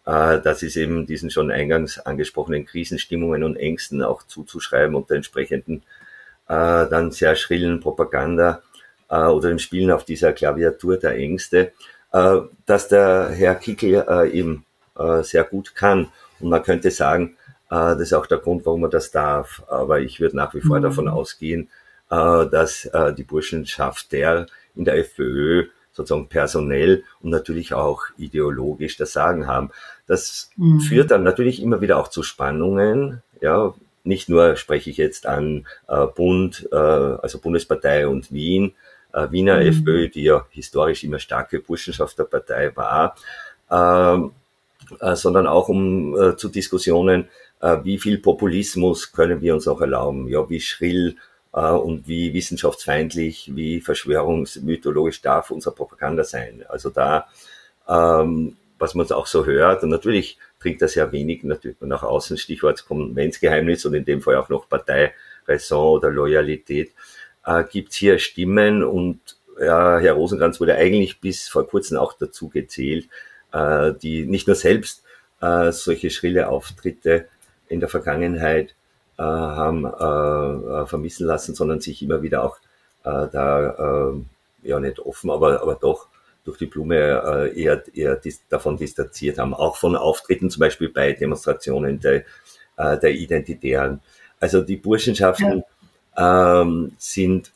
äh, 0.04 0.42
das 0.42 0.62
ist 0.62 0.76
eben 0.76 1.06
diesen 1.06 1.30
schon 1.30 1.50
eingangs 1.50 2.00
angesprochenen 2.00 2.66
Krisenstimmungen 2.66 3.44
und 3.44 3.56
Ängsten 3.56 4.02
auch 4.02 4.24
zuzuschreiben 4.24 4.94
und 4.94 5.08
der 5.08 5.16
entsprechenden 5.16 5.84
äh, 6.48 6.86
dann 6.90 7.12
sehr 7.12 7.34
schrillen 7.34 7.80
Propaganda 7.80 8.62
äh, 9.10 9.26
oder 9.26 9.48
dem 9.48 9.58
Spielen 9.58 9.90
auf 9.90 10.04
dieser 10.04 10.32
Klaviatur 10.32 10.96
der 10.96 11.16
Ängste, 11.16 11.72
äh, 12.12 12.36
dass 12.66 12.88
der 12.88 13.30
Herr 13.30 13.54
Kickel 13.54 14.04
äh, 14.08 14.30
eben 14.30 14.64
äh, 14.98 15.22
sehr 15.22 15.44
gut 15.44 15.74
kann. 15.74 16.08
Und 16.40 16.50
man 16.50 16.62
könnte 16.62 16.90
sagen, 16.90 17.36
äh, 17.70 17.74
das 17.74 18.00
ist 18.00 18.12
auch 18.14 18.26
der 18.26 18.38
Grund, 18.38 18.64
warum 18.66 18.84
er 18.84 18.90
das 18.90 19.10
darf. 19.10 19.62
Aber 19.68 20.00
ich 20.00 20.20
würde 20.20 20.36
nach 20.36 20.54
wie 20.54 20.60
vor 20.60 20.78
mhm. 20.78 20.82
davon 20.82 21.08
ausgehen, 21.08 21.68
äh, 22.10 22.46
dass 22.46 22.86
äh, 22.86 23.12
die 23.12 23.24
Burschenschaft 23.24 24.12
der 24.12 24.46
in 24.74 24.84
der 24.84 24.96
FPÖ 24.98 25.66
sozusagen 25.92 26.28
personell 26.28 27.02
und 27.20 27.30
natürlich 27.30 27.74
auch 27.74 28.04
ideologisch 28.16 28.96
das 28.96 29.12
Sagen 29.12 29.48
haben. 29.48 29.70
Das 30.06 30.50
mhm. 30.56 30.80
führt 30.80 31.10
dann 31.10 31.24
natürlich 31.24 31.60
immer 31.60 31.80
wieder 31.80 31.98
auch 31.98 32.08
zu 32.08 32.22
Spannungen, 32.22 33.22
ja, 33.40 33.74
nicht 34.04 34.28
nur 34.28 34.56
spreche 34.56 34.90
ich 34.90 34.96
jetzt 34.96 35.26
an 35.26 35.66
äh, 35.88 36.06
Bund, 36.06 36.68
äh, 36.72 36.76
also 36.76 37.40
Bundespartei 37.40 38.06
und 38.06 38.32
Wien, 38.32 38.74
äh, 39.12 39.30
Wiener 39.30 39.56
mhm. 39.56 39.66
FPÖ, 39.68 40.08
die 40.08 40.24
ja 40.24 40.46
historisch 40.50 41.04
immer 41.04 41.18
starke 41.18 41.60
Burschenschafterpartei 41.60 42.76
war, 42.76 43.16
ähm, 43.70 44.32
äh, 45.00 45.14
sondern 45.16 45.46
auch 45.46 45.68
um 45.68 46.18
äh, 46.18 46.36
zu 46.36 46.48
Diskussionen, 46.48 47.28
äh, 47.60 47.78
wie 47.82 47.98
viel 47.98 48.18
Populismus 48.18 49.12
können 49.12 49.40
wir 49.40 49.54
uns 49.54 49.68
auch 49.68 49.80
erlauben, 49.80 50.28
ja, 50.28 50.48
wie 50.48 50.60
schrill 50.60 51.16
äh, 51.52 51.70
und 51.70 52.08
wie 52.08 52.32
wissenschaftsfeindlich, 52.32 53.50
wie 53.54 53.80
verschwörungsmythologisch 53.80 55.22
darf 55.22 55.50
unser 55.50 55.72
Propaganda 55.72 56.24
sein. 56.24 56.64
Also 56.68 56.90
da, 56.90 57.28
ähm, 57.88 58.56
was 58.78 58.94
man 58.94 59.10
auch 59.10 59.26
so 59.26 59.44
hört, 59.44 59.82
und 59.82 59.90
natürlich 59.90 60.38
bringt 60.60 60.82
das 60.82 60.94
ja 60.94 61.10
wenig 61.12 61.42
natürlich 61.44 61.80
nach 61.80 62.02
außen, 62.02 62.38
Stichwort 62.38 62.84
Konventsgeheimnis 62.86 63.84
und 63.84 63.94
in 63.94 64.04
dem 64.04 64.22
Fall 64.22 64.36
auch 64.36 64.48
noch 64.48 64.68
Parteiräson 64.68 65.98
oder 65.98 66.10
Loyalität 66.10 66.92
äh, 67.48 67.64
gibt 67.64 67.92
es 67.92 67.96
hier 67.96 68.18
Stimmen 68.18 68.84
und 68.84 69.20
ja, 69.61 69.98
Herr 69.98 70.12
Rosenkranz 70.12 70.61
wurde 70.61 70.76
eigentlich 70.76 71.20
bis 71.20 71.48
vor 71.48 71.66
kurzem 71.66 71.96
auch 71.96 72.12
dazu 72.12 72.48
gezählt, 72.48 73.08
äh, 73.52 73.92
die 73.94 74.26
nicht 74.26 74.46
nur 74.46 74.56
selbst 74.56 75.02
äh, 75.40 75.72
solche 75.72 76.11
schrille 76.11 76.48
Auftritte 76.48 77.26
in 77.68 77.80
der 77.80 77.88
Vergangenheit 77.88 78.74
äh, 79.18 79.22
haben 79.22 79.84
äh, 79.84 80.82
äh 80.82 80.87
vermissen 80.87 81.26
lassen, 81.26 81.54
sondern 81.54 81.80
sich 81.80 82.02
immer 82.02 82.22
wieder 82.22 82.44
auch 82.44 82.58
äh, 83.04 83.26
da, 83.32 84.12
äh, 84.12 84.68
ja 84.68 84.78
nicht 84.78 85.00
offen, 85.00 85.30
aber, 85.30 85.62
aber 85.62 85.74
doch 85.74 86.08
durch 86.44 86.58
die 86.58 86.66
Blume 86.66 87.50
äh, 87.54 87.61
eher, 87.61 87.82
eher 87.94 88.16
dis 88.16 88.42
davon 88.48 88.76
distanziert 88.76 89.38
haben, 89.38 89.54
auch 89.54 89.76
von 89.76 89.96
Auftritten 89.96 90.50
zum 90.50 90.61
Beispiel 90.61 90.88
bei 90.88 91.12
Demonstrationen 91.12 92.00
der, 92.00 92.24
äh, 92.76 92.98
der 92.98 93.12
Identitären. 93.12 94.00
Also 94.40 94.62
die 94.62 94.76
Burschenschaften 94.76 95.64
ähm, 96.18 96.92
sind 96.98 97.52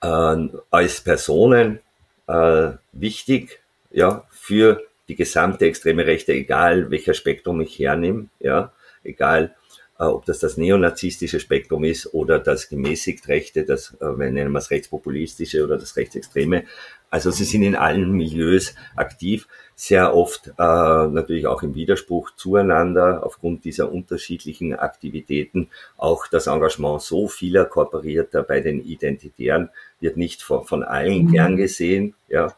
äh, 0.00 0.48
als 0.70 1.00
Personen 1.00 1.80
äh, 2.28 2.70
wichtig, 2.92 3.60
ja, 3.90 4.24
für 4.30 4.82
die 5.08 5.16
gesamte 5.16 5.66
extreme 5.66 6.06
Rechte, 6.06 6.32
egal 6.32 6.90
welcher 6.90 7.14
Spektrum 7.14 7.60
ich 7.60 7.78
hernehme, 7.78 8.28
ja, 8.40 8.72
egal 9.04 9.54
äh, 9.98 10.04
ob 10.04 10.24
das 10.24 10.38
das 10.38 10.56
neonazistische 10.56 11.40
Spektrum 11.40 11.84
ist 11.84 12.14
oder 12.14 12.38
das 12.38 12.68
gemäßigt 12.68 13.28
Rechte, 13.28 13.64
das, 13.64 13.94
äh, 14.00 14.18
wir 14.18 14.30
nennen 14.30 14.52
wir 14.52 14.58
es 14.58 14.70
rechtspopulistische 14.70 15.64
oder 15.64 15.76
das 15.76 15.96
rechtsextreme. 15.96 16.64
Also 17.12 17.30
sie 17.30 17.44
sind 17.44 17.62
in 17.62 17.76
allen 17.76 18.10
Milieus 18.12 18.74
aktiv, 18.96 19.46
sehr 19.74 20.16
oft 20.16 20.48
äh, 20.48 20.52
natürlich 20.56 21.46
auch 21.46 21.62
im 21.62 21.74
Widerspruch 21.74 22.30
zueinander 22.36 23.26
aufgrund 23.26 23.66
dieser 23.66 23.92
unterschiedlichen 23.92 24.74
Aktivitäten. 24.74 25.68
Auch 25.98 26.26
das 26.26 26.46
Engagement 26.46 27.02
so 27.02 27.28
vieler 27.28 27.66
Kooperierter 27.66 28.42
bei 28.42 28.60
den 28.60 28.82
Identitären 28.82 29.68
wird 30.00 30.16
nicht 30.16 30.42
von, 30.42 30.64
von 30.64 30.82
allen 30.82 31.26
mhm. 31.26 31.32
gern 31.32 31.56
gesehen. 31.58 32.14
Ja. 32.28 32.56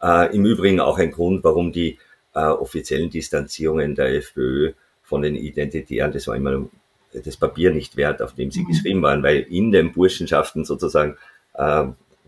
Äh, 0.00 0.34
Im 0.34 0.46
Übrigen 0.46 0.80
auch 0.80 0.96
ein 0.98 1.10
Grund, 1.10 1.44
warum 1.44 1.70
die 1.70 1.98
äh, 2.34 2.40
offiziellen 2.40 3.10
Distanzierungen 3.10 3.94
der 3.94 4.14
FPÖ 4.14 4.72
von 5.02 5.20
den 5.20 5.36
Identitären, 5.36 6.10
das 6.10 6.26
war 6.26 6.36
immer 6.36 6.70
das 7.12 7.36
Papier 7.36 7.70
nicht 7.70 7.98
wert, 7.98 8.22
auf 8.22 8.32
dem 8.32 8.50
sie 8.50 8.62
mhm. 8.62 8.68
geschrieben 8.68 9.02
waren, 9.02 9.22
weil 9.22 9.40
in 9.40 9.72
den 9.72 9.92
Burschenschaften 9.92 10.64
sozusagen 10.64 11.18
äh, 11.52 11.84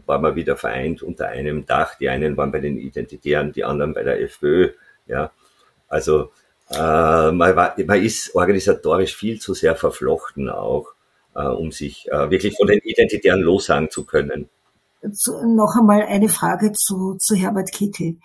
war 0.06 0.18
man 0.18 0.34
wieder 0.36 0.56
vereint 0.56 1.02
unter 1.02 1.28
einem 1.28 1.66
Dach. 1.66 1.96
Die 1.96 2.08
einen 2.08 2.36
waren 2.36 2.52
bei 2.52 2.60
den 2.60 2.78
Identitären, 2.78 3.52
die 3.52 3.64
anderen 3.64 3.94
bei 3.94 4.02
der 4.02 4.20
FPÖ. 4.20 4.70
Ja, 5.06 5.32
also 5.88 6.30
äh, 6.70 7.32
man, 7.32 7.56
war, 7.56 7.74
man 7.86 8.02
ist 8.02 8.34
organisatorisch 8.34 9.14
viel 9.14 9.40
zu 9.40 9.54
sehr 9.54 9.76
verflochten 9.76 10.48
auch, 10.48 10.88
äh, 11.34 11.46
um 11.46 11.72
sich 11.72 12.08
äh, 12.10 12.30
wirklich 12.30 12.56
von 12.56 12.66
den 12.66 12.80
Identitären 12.82 13.40
lossagen 13.40 13.90
zu 13.90 14.04
können. 14.04 14.48
Zu, 15.12 15.32
noch 15.46 15.74
einmal 15.78 16.02
eine 16.02 16.28
Frage 16.28 16.72
zu, 16.72 17.16
zu 17.18 17.34
Herbert 17.34 17.72
Kickel, 17.72 18.18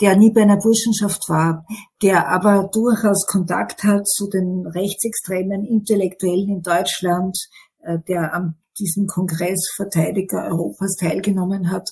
der 0.00 0.16
nie 0.16 0.30
bei 0.30 0.42
einer 0.42 0.56
Burschenschaft 0.56 1.28
war, 1.28 1.66
der 2.02 2.28
aber 2.28 2.70
durchaus 2.72 3.26
Kontakt 3.26 3.82
hat 3.82 4.06
zu 4.06 4.28
den 4.28 4.66
rechtsextremen 4.66 5.64
Intellektuellen 5.64 6.48
in 6.48 6.62
Deutschland, 6.62 7.36
äh, 7.82 7.98
der 8.08 8.32
am 8.32 8.54
diesem 8.80 9.06
Kongress 9.06 9.70
Verteidiger 9.76 10.46
Europas 10.46 10.96
teilgenommen 10.96 11.70
hat, 11.70 11.90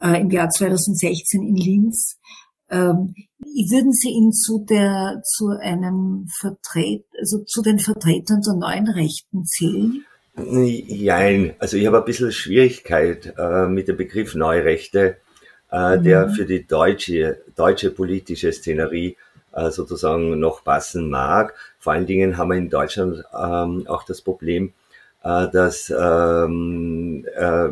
äh, 0.00 0.20
im 0.20 0.30
Jahr 0.30 0.48
2016 0.48 1.42
in 1.42 1.56
Linz. 1.56 2.16
Ähm, 2.70 3.14
würden 3.38 3.92
Sie 3.92 4.08
ihn 4.08 4.32
zu 4.32 4.64
der, 4.64 5.20
zu 5.24 5.48
einem 5.60 6.26
Vertret, 6.40 7.04
also 7.20 7.44
zu 7.44 7.62
den 7.62 7.78
Vertretern 7.78 8.40
der 8.40 8.54
neuen 8.54 8.88
Rechten 8.88 9.44
zählen? 9.44 10.04
Nein, 10.36 11.54
also 11.58 11.76
ich 11.76 11.86
habe 11.86 11.98
ein 11.98 12.04
bisschen 12.04 12.32
Schwierigkeit 12.32 13.34
äh, 13.38 13.66
mit 13.66 13.86
dem 13.86 13.96
Begriff 13.96 14.34
Neurechte, 14.34 15.18
äh, 15.70 15.96
mhm. 15.96 16.02
der 16.02 16.30
für 16.30 16.46
die 16.46 16.66
deutsche, 16.66 17.42
deutsche 17.54 17.90
politische 17.90 18.52
Szenerie 18.52 19.16
äh, 19.52 19.70
sozusagen 19.70 20.40
noch 20.40 20.64
passen 20.64 21.08
mag. 21.08 21.54
Vor 21.78 21.92
allen 21.92 22.06
Dingen 22.06 22.36
haben 22.36 22.50
wir 22.50 22.56
in 22.56 22.70
Deutschland 22.70 23.22
ähm, 23.32 23.86
auch 23.86 24.02
das 24.04 24.22
Problem, 24.22 24.72
äh, 25.24 25.48
dass 25.50 25.90
ähm, 25.90 27.26
äh, 27.34 27.68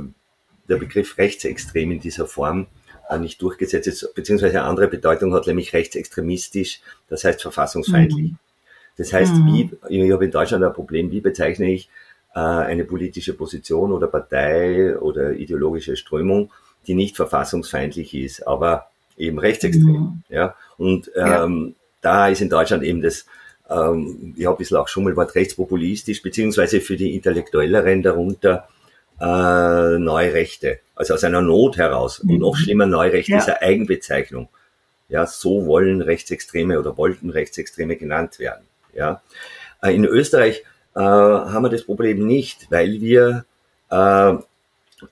der 0.69 0.77
Begriff 0.77 1.19
rechtsextrem 1.19 1.93
in 1.93 2.01
dieser 2.01 2.27
Form 2.27 2.67
äh, 3.09 3.19
nicht 3.19 3.41
durchgesetzt 3.43 3.87
ist, 3.87 4.15
beziehungsweise 4.15 4.59
eine 4.59 4.69
andere 4.69 4.88
Bedeutung 4.88 5.35
hat, 5.35 5.47
nämlich 5.47 5.73
rechtsextremistisch, 5.73 6.81
das 7.09 7.25
heißt 7.25 7.43
verfassungsfeindlich. 7.43 8.33
Mhm. 8.33 8.38
Das 8.97 9.12
heißt, 9.12 9.35
mhm. 9.35 9.47
wie, 9.47 9.71
ich 9.88 10.12
habe 10.12 10.25
in 10.25 10.31
Deutschland 10.31 10.65
ein 10.65 10.73
Problem, 10.73 11.11
wie 11.11 11.21
bezeichne 11.21 11.71
ich 11.71 11.88
äh, 12.35 12.41
eine 12.41 12.85
politische 12.85 13.35
Position 13.35 13.93
oder 13.93 14.07
Partei 14.07 14.97
oder 14.99 15.33
ideologische 15.33 15.97
Strömung, 15.97 16.51
die 16.87 16.95
nicht 16.95 17.17
verfassungsfeindlich 17.17 18.15
ist, 18.15 18.47
aber 18.47 18.87
eben 19.17 19.38
rechtsextrem. 19.38 19.93
Mhm. 19.93 20.23
Ja? 20.29 20.55
Und 20.79 21.11
ähm, 21.15 21.75
ja. 21.75 21.75
da 22.01 22.29
ist 22.29 22.41
in 22.41 22.49
Deutschland 22.49 22.83
eben 22.83 23.03
das, 23.03 23.27
ähm, 23.72 24.35
ja, 24.37 24.50
ein 24.50 24.56
bisschen 24.56 24.76
auch 24.76 24.88
schon 24.88 25.04
mal 25.04 25.16
Wort 25.16 25.35
rechtspopulistisch, 25.35 26.22
beziehungsweise 26.22 26.80
für 26.80 26.96
die 26.96 27.14
Intellektuelleren 27.14 28.02
darunter 28.02 28.68
äh, 29.20 29.98
Neurechte. 29.98 30.80
Also 30.94 31.14
aus 31.14 31.24
einer 31.24 31.42
Not 31.42 31.76
heraus. 31.76 32.22
Mhm. 32.22 32.30
Und 32.30 32.38
noch 32.40 32.56
schlimmer, 32.56 32.87
Neurecht 32.87 33.28
ja. 33.28 33.38
ist 33.38 33.48
eine 33.48 33.62
Eigenbezeichnung. 33.62 34.48
Ja, 35.08 35.26
so 35.26 35.66
wollen 35.66 36.00
Rechtsextreme 36.00 36.78
oder 36.78 36.96
wollten 36.96 37.30
Rechtsextreme 37.30 37.96
genannt 37.96 38.38
werden. 38.38 38.64
Ja. 38.94 39.22
Äh, 39.82 39.94
in 39.94 40.04
Österreich 40.04 40.64
äh, 40.94 41.00
haben 41.00 41.64
wir 41.64 41.70
das 41.70 41.85
Problem 41.85 42.26
nicht, 42.26 42.70
weil 42.70 43.00
wir 43.00 43.44
äh, 43.90 44.35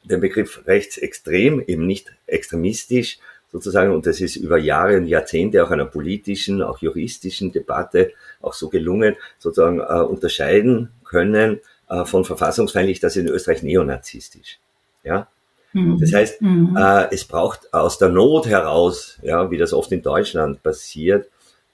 den 0.05 0.21
Begriff 0.21 0.63
rechtsextrem, 0.67 1.63
eben 1.67 1.87
nicht 1.87 2.13
extremistisch, 2.27 3.19
sozusagen, 3.53 3.93
und 3.93 4.07
das 4.07 4.21
ist 4.21 4.37
über 4.37 4.59
Jahre 4.59 4.97
und 4.97 5.07
Jahrzehnte 5.07 5.65
auch 5.65 5.71
einer 5.71 5.87
politischen, 5.87 6.63
auch 6.63 6.79
juristischen 6.79 7.53
Debatte 7.53 8.13
auch 8.41 8.55
so 8.55 8.69
gelungen, 8.69 9.17
sozusagen 9.39 9.81
äh, 9.81 10.03
unterscheiden 10.03 10.91
können 11.05 11.61
äh, 11.89 12.05
von 12.05 12.25
verfassungsfeindlich, 12.25 13.01
das 13.01 13.17
ist 13.17 13.25
in 13.25 13.29
Österreich 13.29 13.63
neonazistisch. 13.63 14.59
Ja, 15.03 15.27
mhm. 15.73 15.99
das 15.99 16.13
heißt, 16.13 16.43
mhm. 16.43 16.77
äh, 16.77 17.13
es 17.13 17.25
braucht 17.25 17.73
aus 17.75 17.99
der 17.99 18.11
Not 18.11 18.47
heraus, 18.47 19.19
ja, 19.23 19.51
wie 19.51 19.59
das 19.59 19.73
oft 19.73 19.91
in 19.93 20.03
Deutschland 20.03 20.63
passiert, 20.63 21.29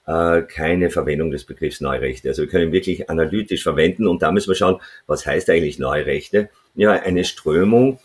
äh, 0.07 0.41
keine 0.41 0.89
Verwendung 0.89 1.31
des 1.31 1.43
Begriffs 1.43 1.81
Neurechte. 1.81 2.29
Also 2.29 2.43
wir 2.43 2.49
können 2.49 2.69
ihn 2.69 2.73
wirklich 2.73 3.09
analytisch 3.09 3.63
verwenden 3.63 4.07
und 4.07 4.21
da 4.21 4.31
müssen 4.31 4.49
wir 4.49 4.55
schauen, 4.55 4.81
was 5.05 5.25
heißt 5.25 5.49
eigentlich 5.49 5.79
Neurechte? 5.79 6.49
Ja, 6.75 6.91
eine 6.91 7.23
Strömung, 7.23 7.99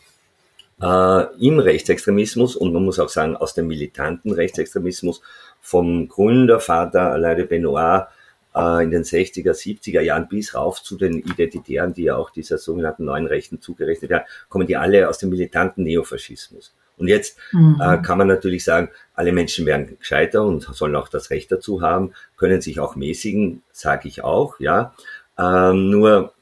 äh, 0.83 1.47
im 1.47 1.59
Rechtsextremismus 1.59 2.57
und 2.57 2.73
man 2.73 2.85
muss 2.85 2.99
auch 2.99 3.09
sagen 3.09 3.37
aus 3.37 3.55
dem 3.55 3.69
militanten 3.69 4.33
Rechtsextremismus 4.33 5.23
vom 5.61 6.09
Gründervater 6.09 7.13
Alain 7.13 7.37
de 7.37 7.47
Benoit 7.47 8.07
äh, 8.55 8.83
in 8.83 8.91
den 8.91 9.05
60er, 9.05 9.53
70er 9.53 10.01
Jahren 10.01 10.29
bis 10.29 10.55
rauf 10.55 10.83
zu 10.83 10.97
den 10.97 11.19
Identitären, 11.19 11.95
die 11.95 12.05
ja 12.05 12.17
auch 12.17 12.31
dieser 12.31 12.59
sogenannten 12.59 13.05
neuen 13.05 13.27
Rechten 13.27 13.61
zugerechnet 13.61 14.11
werden, 14.11 14.25
kommen 14.49 14.67
die 14.67 14.77
alle 14.77 15.09
aus 15.09 15.19
dem 15.19 15.31
militanten 15.31 15.85
Neofaschismus. 15.85 16.75
Und 16.99 17.09
jetzt 17.09 17.39
mhm. 17.53 17.81
äh, 17.81 17.99
kann 17.99 18.19
man 18.19 18.29
natürlich 18.29 18.65
sagen, 18.65 18.91
alle 19.15 19.33
Menschen 19.33 19.67
werden 19.67 19.97
gescheiter 19.99 20.45
und 20.45 20.63
sollen 20.63 20.97
auch 20.97 21.09
das 21.09 21.31
Recht 21.31 21.51
dazu 21.51 21.81
haben, 21.81 22.13
können 22.37 22.61
sich 22.61 22.81
auch 22.81 22.97
mäßigen, 22.97 23.63
sage 23.73 24.09
ich 24.09 24.23
auch, 24.25 24.61
ja. 24.61 24.95
Ähm, 25.39 25.91
nur 25.91 26.33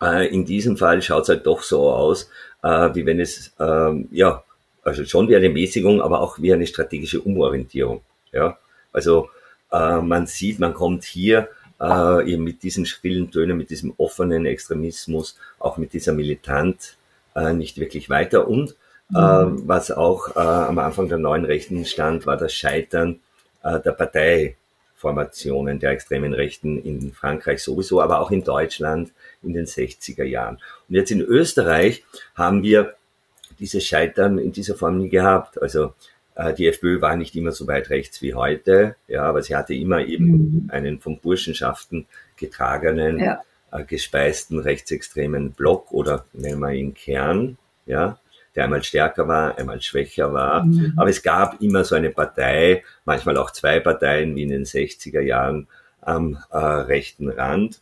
äh, 0.00 0.26
in 0.28 0.46
diesem 0.46 0.76
Fall 0.76 1.02
schaut 1.02 1.24
es 1.24 1.28
halt 1.28 1.46
doch 1.46 1.62
so 1.62 1.90
aus, 1.90 2.30
äh, 2.64 2.94
wie 2.94 3.06
wenn 3.06 3.20
es, 3.20 3.52
ähm, 3.60 4.08
ja, 4.10 4.42
also 4.82 5.04
schon 5.04 5.28
wie 5.28 5.36
eine 5.36 5.50
Mäßigung, 5.50 6.00
aber 6.00 6.20
auch 6.20 6.38
wie 6.40 6.52
eine 6.52 6.66
strategische 6.66 7.20
Umorientierung. 7.20 8.00
Ja, 8.32 8.58
also 8.92 9.28
äh, 9.70 10.00
man 10.00 10.26
sieht, 10.26 10.58
man 10.58 10.74
kommt 10.74 11.04
hier 11.04 11.48
äh, 11.80 12.32
eben 12.32 12.42
mit 12.44 12.62
diesen 12.62 12.86
schrillen 12.86 13.30
Tönen, 13.30 13.56
mit 13.56 13.70
diesem 13.70 13.92
offenen 13.98 14.46
Extremismus, 14.46 15.38
auch 15.58 15.76
mit 15.76 15.92
dieser 15.92 16.12
Militant 16.12 16.96
äh, 17.36 17.52
nicht 17.52 17.78
wirklich 17.78 18.08
weiter. 18.08 18.48
Und 18.48 18.74
äh, 19.14 19.44
mhm. 19.44 19.68
was 19.68 19.90
auch 19.90 20.34
äh, 20.34 20.40
am 20.40 20.78
Anfang 20.78 21.08
der 21.08 21.18
neuen 21.18 21.44
Rechten 21.44 21.84
stand, 21.84 22.26
war 22.26 22.38
das 22.38 22.54
Scheitern 22.54 23.20
äh, 23.62 23.78
der 23.80 23.92
Parteiformationen 25.04 25.78
der 25.78 25.90
extremen 25.90 26.32
Rechten 26.32 26.78
in 26.78 27.12
Frankreich 27.12 27.62
sowieso, 27.62 28.00
aber 28.00 28.20
auch 28.20 28.30
in 28.30 28.42
Deutschland 28.42 29.12
in 29.42 29.52
den 29.52 29.66
60er 29.66 30.24
Jahren. 30.24 30.58
Und 30.88 30.94
jetzt 30.94 31.10
in 31.10 31.20
Österreich 31.20 32.04
haben 32.34 32.62
wir 32.62 32.94
dieses 33.58 33.84
Scheitern 33.84 34.38
in 34.38 34.52
dieser 34.52 34.74
Form 34.74 34.98
nie 34.98 35.10
gehabt. 35.10 35.60
Also 35.60 35.92
äh, 36.34 36.54
die 36.54 36.66
FPÖ 36.66 37.00
war 37.00 37.16
nicht 37.16 37.36
immer 37.36 37.52
so 37.52 37.66
weit 37.66 37.90
rechts 37.90 38.22
wie 38.22 38.34
heute, 38.34 38.96
ja, 39.06 39.22
aber 39.22 39.42
sie 39.42 39.54
hatte 39.54 39.74
immer 39.74 40.04
eben 40.04 40.26
mhm. 40.26 40.70
einen 40.70 40.98
von 40.98 41.18
Burschenschaften 41.20 42.06
getragenen, 42.36 43.20
ja. 43.20 43.42
äh, 43.70 43.84
gespeisten 43.84 44.58
rechtsextremen 44.58 45.52
Block 45.52 45.92
oder 45.92 46.24
nennen 46.32 46.60
wir 46.60 46.72
ihn 46.72 46.94
Kern, 46.94 47.58
ja, 47.86 48.18
der 48.54 48.64
einmal 48.64 48.82
stärker 48.82 49.28
war, 49.28 49.58
einmal 49.58 49.80
schwächer 49.80 50.32
war. 50.32 50.64
Mhm. 50.64 50.94
Aber 50.96 51.10
es 51.10 51.22
gab 51.22 51.60
immer 51.60 51.84
so 51.84 51.94
eine 51.94 52.10
Partei, 52.10 52.84
manchmal 53.04 53.36
auch 53.36 53.50
zwei 53.50 53.80
Parteien 53.80 54.36
wie 54.36 54.42
in 54.42 54.50
den 54.50 54.64
60er 54.64 55.20
Jahren 55.20 55.68
am 56.00 56.38
äh, 56.50 56.58
rechten 56.58 57.28
Rand. 57.28 57.80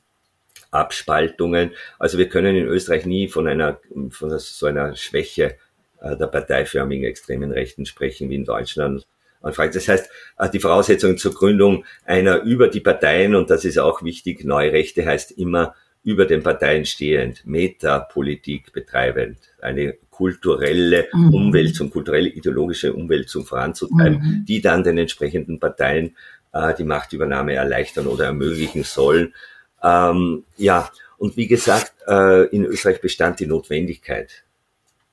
Abspaltungen. 0.70 1.72
Also 1.98 2.18
wir 2.18 2.28
können 2.28 2.56
in 2.56 2.66
Österreich 2.66 3.04
nie 3.04 3.28
von 3.28 3.46
einer, 3.46 3.78
von 4.10 4.38
so 4.38 4.66
einer 4.66 4.96
Schwäche 4.96 5.56
äh, 6.00 6.16
der 6.16 6.26
parteiförmigen 6.26 7.04
extremen 7.04 7.52
Rechten 7.52 7.86
sprechen 7.86 8.30
wie 8.30 8.36
in 8.36 8.44
Deutschland. 8.44 9.06
Das 9.42 9.58
heißt, 9.58 10.10
äh, 10.38 10.50
die 10.50 10.60
Voraussetzungen 10.60 11.18
zur 11.18 11.34
Gründung 11.34 11.84
einer 12.04 12.42
über 12.42 12.68
die 12.68 12.80
Parteien, 12.80 13.34
und 13.34 13.50
das 13.50 13.64
ist 13.64 13.78
auch 13.78 14.02
wichtig, 14.02 14.44
Neurechte 14.44 15.04
heißt 15.04 15.32
immer 15.32 15.74
über 16.04 16.26
den 16.26 16.42
Parteien 16.42 16.84
stehend, 16.84 17.46
Metapolitik 17.46 18.72
betreibend, 18.72 19.38
eine 19.60 19.94
kulturelle 20.10 21.08
mhm. 21.12 21.34
Umwälzung, 21.34 21.90
kulturelle 21.90 22.28
ideologische 22.28 22.92
Umwälzung 22.92 23.44
voranzutreiben, 23.44 24.18
mhm. 24.18 24.44
die 24.46 24.60
dann 24.60 24.82
den 24.82 24.98
entsprechenden 24.98 25.60
Parteien 25.60 26.16
äh, 26.52 26.74
die 26.74 26.84
Machtübernahme 26.84 27.54
erleichtern 27.54 28.06
oder 28.06 28.26
ermöglichen 28.26 28.82
sollen. 28.82 29.32
Ähm, 29.82 30.44
ja, 30.56 30.90
und 31.18 31.36
wie 31.36 31.46
gesagt, 31.46 31.92
äh, 32.08 32.46
in 32.48 32.64
Österreich 32.64 33.00
bestand 33.00 33.38
die 33.38 33.46
Notwendigkeit 33.46 34.42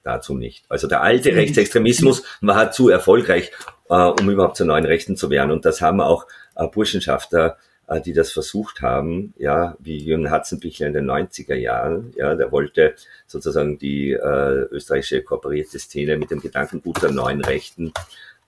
dazu 0.03 0.35
nicht. 0.35 0.65
Also 0.69 0.87
der 0.87 1.03
alte 1.03 1.35
Rechtsextremismus 1.35 2.23
war 2.41 2.71
zu 2.71 2.89
erfolgreich, 2.89 3.51
äh, 3.89 3.95
um 3.95 4.29
überhaupt 4.29 4.57
zu 4.57 4.65
neuen 4.65 4.85
Rechten 4.85 5.15
zu 5.15 5.29
werden. 5.29 5.51
Und 5.51 5.65
das 5.65 5.81
haben 5.81 6.01
auch 6.01 6.25
äh, 6.55 6.67
Burschenschafter, 6.67 7.57
äh, 7.89 8.01
die 8.01 8.13
das 8.13 8.31
versucht 8.31 8.81
haben, 8.81 9.33
ja, 9.37 9.75
wie 9.79 9.97
Jürgen 9.97 10.29
Hatzenbichler 10.29 10.87
in 10.87 10.93
den 10.93 11.09
90er 11.09 11.55
Jahren, 11.55 12.13
ja, 12.15 12.35
der 12.35 12.51
wollte 12.51 12.93
sozusagen 13.25 13.79
die 13.79 14.11
äh, 14.11 14.67
österreichische 14.71 15.23
kooperierte 15.23 15.79
Szene 15.79 16.17
mit 16.17 16.29
dem 16.29 16.39
Gedankengut 16.39 17.01
der 17.01 17.11
neuen 17.11 17.41
Rechten 17.41 17.91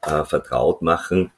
äh, 0.04 0.24
vertraut 0.24 0.82
machen 0.82 1.32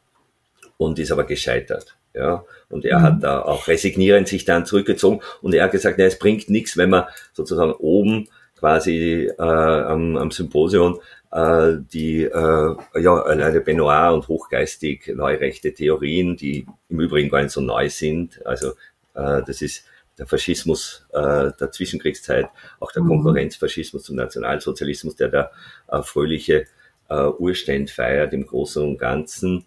und 0.78 1.00
ist 1.00 1.12
aber 1.12 1.24
gescheitert. 1.24 1.96
Ja, 2.14 2.44
und 2.70 2.86
er 2.86 3.00
mhm. 3.00 3.04
hat 3.04 3.24
da 3.24 3.42
auch 3.42 3.68
resignierend 3.68 4.28
sich 4.28 4.46
dann 4.46 4.68
zurückgezogen 4.68 5.22
und 5.42 5.56
er 5.56 5.64
hat 5.64 5.72
gesagt, 5.72 5.98
ja, 5.98 6.06
es 6.06 6.20
bringt 6.20 6.50
nichts, 6.50 6.78
wenn 6.78 6.92
man 6.92 7.06
sozusagen 7.32 7.72
oben 7.72 8.28
quasi 8.60 9.32
äh, 9.38 9.42
am, 9.42 10.16
am 10.18 10.30
Symposium 10.30 11.00
äh, 11.34 11.78
die 11.92 12.24
äh, 12.24 12.76
ja, 13.00 13.22
alleine 13.24 13.62
Benoit 13.62 14.14
und 14.14 14.28
hochgeistig 14.28 15.12
neurechte 15.16 15.74
Theorien, 15.74 16.38
die 16.38 16.68
im 16.90 17.00
Übrigen 17.00 17.30
gar 17.30 17.42
nicht 17.42 17.52
so 17.52 17.62
neu 17.62 17.90
sind. 17.90 18.46
Also 18.46 18.74
äh, 19.16 19.42
das 19.46 19.62
ist 19.62 19.86
der 20.20 20.28
Faschismus 20.28 21.08
äh, 21.12 21.52
der 21.60 21.72
Zwischenkriegszeit, 21.72 22.50
auch 22.80 22.92
der 22.92 23.02
mhm. 23.02 23.10
Konkurrenzfaschismus 23.10 24.04
zum 24.04 24.16
Nationalsozialismus, 24.16 25.16
der 25.16 25.30
da 25.30 25.52
äh, 25.88 26.04
fröhliche 26.04 26.68
äh, 27.10 27.26
Urständ 27.26 27.90
feiert 27.90 28.32
im 28.34 28.46
Großen 28.46 28.84
und 28.84 29.00
Ganzen. 29.00 29.66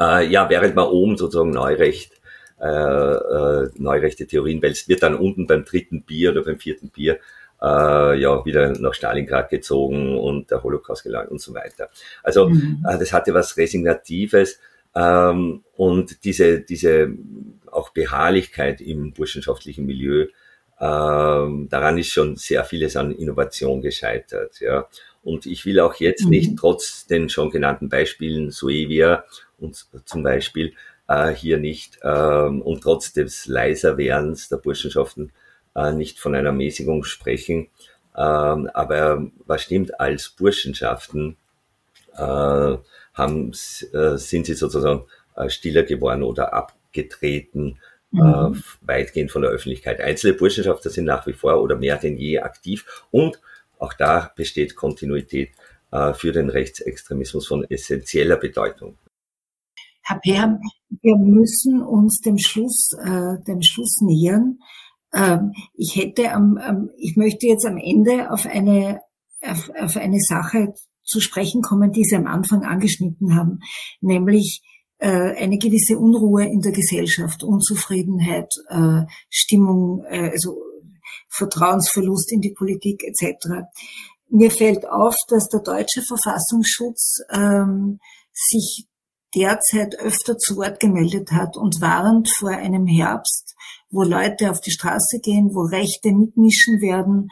Äh, 0.00 0.26
ja, 0.26 0.50
während 0.50 0.74
man 0.74 0.88
oben 0.88 1.16
sozusagen 1.16 1.50
Neurecht, 1.50 2.12
äh, 2.60 2.66
äh, 2.66 3.70
neurechte 3.76 4.26
Theorien 4.26 4.60
wälzt, 4.62 4.88
wird 4.88 5.04
dann 5.04 5.14
unten 5.14 5.46
beim 5.46 5.64
dritten 5.64 6.02
Bier 6.02 6.32
oder 6.32 6.42
beim 6.42 6.58
vierten 6.58 6.88
Bier 6.88 7.20
äh, 7.62 8.20
ja 8.20 8.44
wieder 8.44 8.72
nach 8.78 8.94
Stalingrad 8.94 9.50
gezogen 9.50 10.18
und 10.18 10.50
der 10.50 10.62
Holocaust 10.62 11.04
gelangt 11.04 11.30
und 11.30 11.40
so 11.40 11.54
weiter. 11.54 11.88
Also 12.22 12.48
mhm. 12.48 12.84
äh, 12.88 12.98
das 12.98 13.12
hatte 13.12 13.34
was 13.34 13.56
Resignatives 13.56 14.58
ähm, 14.94 15.64
und 15.76 16.24
diese, 16.24 16.60
diese 16.60 17.12
auch 17.70 17.90
Beharrlichkeit 17.90 18.80
im 18.80 19.12
burschenschaftlichen 19.12 19.86
Milieu, 19.86 20.26
ähm, 20.80 21.68
daran 21.68 21.98
ist 21.98 22.08
schon 22.08 22.36
sehr 22.36 22.64
vieles 22.64 22.96
an 22.96 23.12
Innovation 23.12 23.82
gescheitert. 23.82 24.60
Ja. 24.60 24.88
Und 25.22 25.46
ich 25.46 25.66
will 25.66 25.80
auch 25.80 25.94
jetzt 25.94 26.24
mhm. 26.24 26.30
nicht, 26.30 26.56
trotz 26.58 27.06
den 27.06 27.28
schon 27.28 27.50
genannten 27.50 27.88
Beispielen, 27.88 28.50
Suevia 28.50 29.24
und 29.58 29.86
zum 30.04 30.22
Beispiel 30.22 30.74
äh, 31.08 31.30
hier 31.30 31.58
nicht 31.58 31.98
ähm, 32.02 32.62
und 32.62 32.82
trotz 32.82 33.12
des 33.12 33.46
Leiserwerdens 33.46 34.48
der 34.48 34.58
Burschenschaften 34.58 35.32
äh, 35.78 35.92
nicht 35.92 36.18
von 36.18 36.34
einer 36.34 36.52
Mäßigung 36.52 37.04
sprechen. 37.04 37.68
Ähm, 38.16 38.68
aber 38.74 39.30
was 39.46 39.62
stimmt, 39.62 40.00
als 40.00 40.30
Burschenschaften 40.30 41.36
äh, 42.16 42.76
haben, 43.14 43.52
äh, 43.92 44.16
sind 44.16 44.46
sie 44.46 44.54
sozusagen 44.54 45.04
stiller 45.46 45.84
geworden 45.84 46.24
oder 46.24 46.52
abgetreten, 46.52 47.78
mhm. 48.10 48.60
weitgehend 48.80 49.30
von 49.30 49.42
der 49.42 49.52
Öffentlichkeit. 49.52 50.00
Einzelne 50.00 50.34
Burschenschafter 50.34 50.90
sind 50.90 51.04
nach 51.04 51.28
wie 51.28 51.32
vor 51.32 51.62
oder 51.62 51.76
mehr 51.76 51.96
denn 51.96 52.16
je 52.16 52.40
aktiv 52.40 53.04
und 53.12 53.40
auch 53.78 53.92
da 53.92 54.32
besteht 54.34 54.74
Kontinuität 54.74 55.50
für 56.14 56.32
den 56.32 56.50
Rechtsextremismus 56.50 57.46
von 57.46 57.62
essentieller 57.70 58.36
Bedeutung. 58.36 58.98
Herr 60.02 60.18
Perm, 60.18 60.60
wir 61.02 61.16
müssen 61.16 61.80
uns 61.82 62.20
dem 62.20 62.38
Schluss, 62.38 62.90
äh, 63.00 63.40
dem 63.46 63.62
Schluss 63.62 64.00
nähern. 64.00 64.58
Ähm, 65.12 65.52
ich 65.74 65.96
hätte 65.96 66.32
am, 66.32 66.90
ich 66.96 67.16
möchte 67.16 67.46
jetzt 67.46 67.66
am 67.66 67.76
Ende 67.76 68.30
auf 68.30 68.46
eine, 68.46 69.00
auf, 69.42 69.70
auf 69.78 69.96
eine 69.96 70.20
Sache 70.20 70.74
zu 71.02 71.20
sprechen 71.20 71.62
kommen, 71.62 71.92
die 71.92 72.04
Sie 72.04 72.16
am 72.16 72.26
Anfang 72.26 72.64
angeschnitten 72.64 73.34
haben, 73.34 73.60
nämlich 74.00 74.62
äh, 74.98 75.34
eine 75.36 75.58
gewisse 75.58 75.98
Unruhe 75.98 76.44
in 76.44 76.60
der 76.60 76.72
Gesellschaft, 76.72 77.42
Unzufriedenheit, 77.42 78.52
äh, 78.68 79.02
Stimmung, 79.30 80.04
äh, 80.08 80.30
also 80.30 80.60
Vertrauensverlust 81.30 82.32
in 82.32 82.40
die 82.40 82.52
Politik 82.52 83.02
etc. 83.04 83.68
Mir 84.28 84.50
fällt 84.50 84.88
auf, 84.88 85.14
dass 85.28 85.48
der 85.48 85.60
deutsche 85.60 86.02
Verfassungsschutz 86.02 87.18
ähm, 87.32 88.00
sich 88.32 88.86
derzeit 89.34 89.94
öfter 89.98 90.38
zu 90.38 90.56
Wort 90.56 90.80
gemeldet 90.80 91.32
hat 91.32 91.56
und 91.56 91.80
warnt 91.80 92.28
vor 92.38 92.50
einem 92.50 92.86
Herbst, 92.86 93.54
wo 93.90 94.02
Leute 94.02 94.50
auf 94.50 94.60
die 94.60 94.70
Straße 94.70 95.20
gehen, 95.22 95.50
wo 95.54 95.62
Rechte 95.62 96.12
mitmischen 96.12 96.80
werden, 96.80 97.28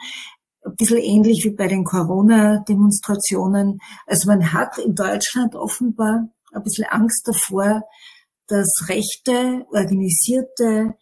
ein 0.65 0.75
bisschen 0.75 0.97
ähnlich 0.97 1.43
wie 1.45 1.55
bei 1.55 1.67
den 1.67 1.83
Corona-Demonstrationen. 1.83 3.79
Also 4.05 4.27
man 4.27 4.53
hat 4.53 4.77
in 4.77 4.95
Deutschland 4.95 5.55
offenbar 5.55 6.29
ein 6.53 6.63
bisschen 6.63 6.85
Angst 6.89 7.27
davor, 7.27 7.83
dass 8.47 8.87
rechte, 8.87 9.65
organisierte 9.71 10.95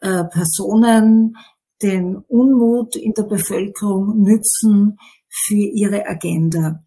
äh, 0.00 0.24
Personen 0.24 1.36
den 1.82 2.16
Unmut 2.16 2.96
in 2.96 3.12
der 3.12 3.24
Bevölkerung 3.24 4.20
nützen 4.22 4.98
für 5.28 5.54
ihre 5.54 6.06
Agenda. 6.06 6.84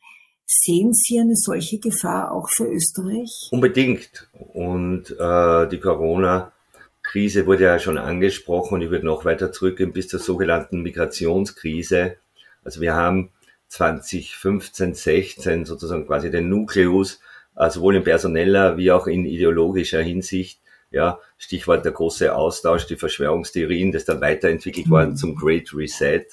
Sehen 0.54 0.94
Sie 0.94 1.18
eine 1.18 1.38
solche 1.38 1.80
Gefahr 1.80 2.34
auch 2.34 2.50
für 2.50 2.66
Österreich? 2.66 3.48
Unbedingt. 3.52 4.28
Und 4.34 5.10
äh, 5.18 5.70
die 5.70 5.80
Corona-Krise 5.80 7.46
wurde 7.46 7.64
ja 7.64 7.80
schon 7.80 7.98
angesprochen 7.98 8.76
und 8.76 8.82
ich 8.82 8.90
würde 8.90 9.06
noch 9.06 9.24
weiter 9.24 9.54
zurückgehen 9.54 9.94
bis 9.94 10.10
zur 10.10 10.20
sogenannten 10.20 10.82
Migrationskrise. 10.82 12.18
Also 12.66 12.82
wir 12.82 12.96
haben 12.96 13.32
2015, 13.70 14.94
16 14.94 15.64
sozusagen 15.64 16.06
quasi 16.06 16.30
den 16.30 16.50
Nukleus, 16.50 17.22
äh, 17.56 17.70
sowohl 17.70 17.96
in 17.96 18.04
personeller 18.04 18.76
wie 18.76 18.92
auch 18.92 19.08
in 19.08 19.26
ideologischer 19.26 20.02
Hinsicht. 20.02 20.60
Ja, 20.92 21.20
Stichwort 21.38 21.86
der 21.86 21.94
große 21.94 22.36
Austausch, 22.36 22.88
die 22.88 22.98
Verschwörungstheorien, 22.98 23.94
das 23.94 24.04
dann 24.04 24.20
weiterentwickelt 24.20 24.88
mhm. 24.88 24.92
worden 24.92 25.16
zum 25.16 25.38
Great 25.38 25.74
Reset, 25.74 26.26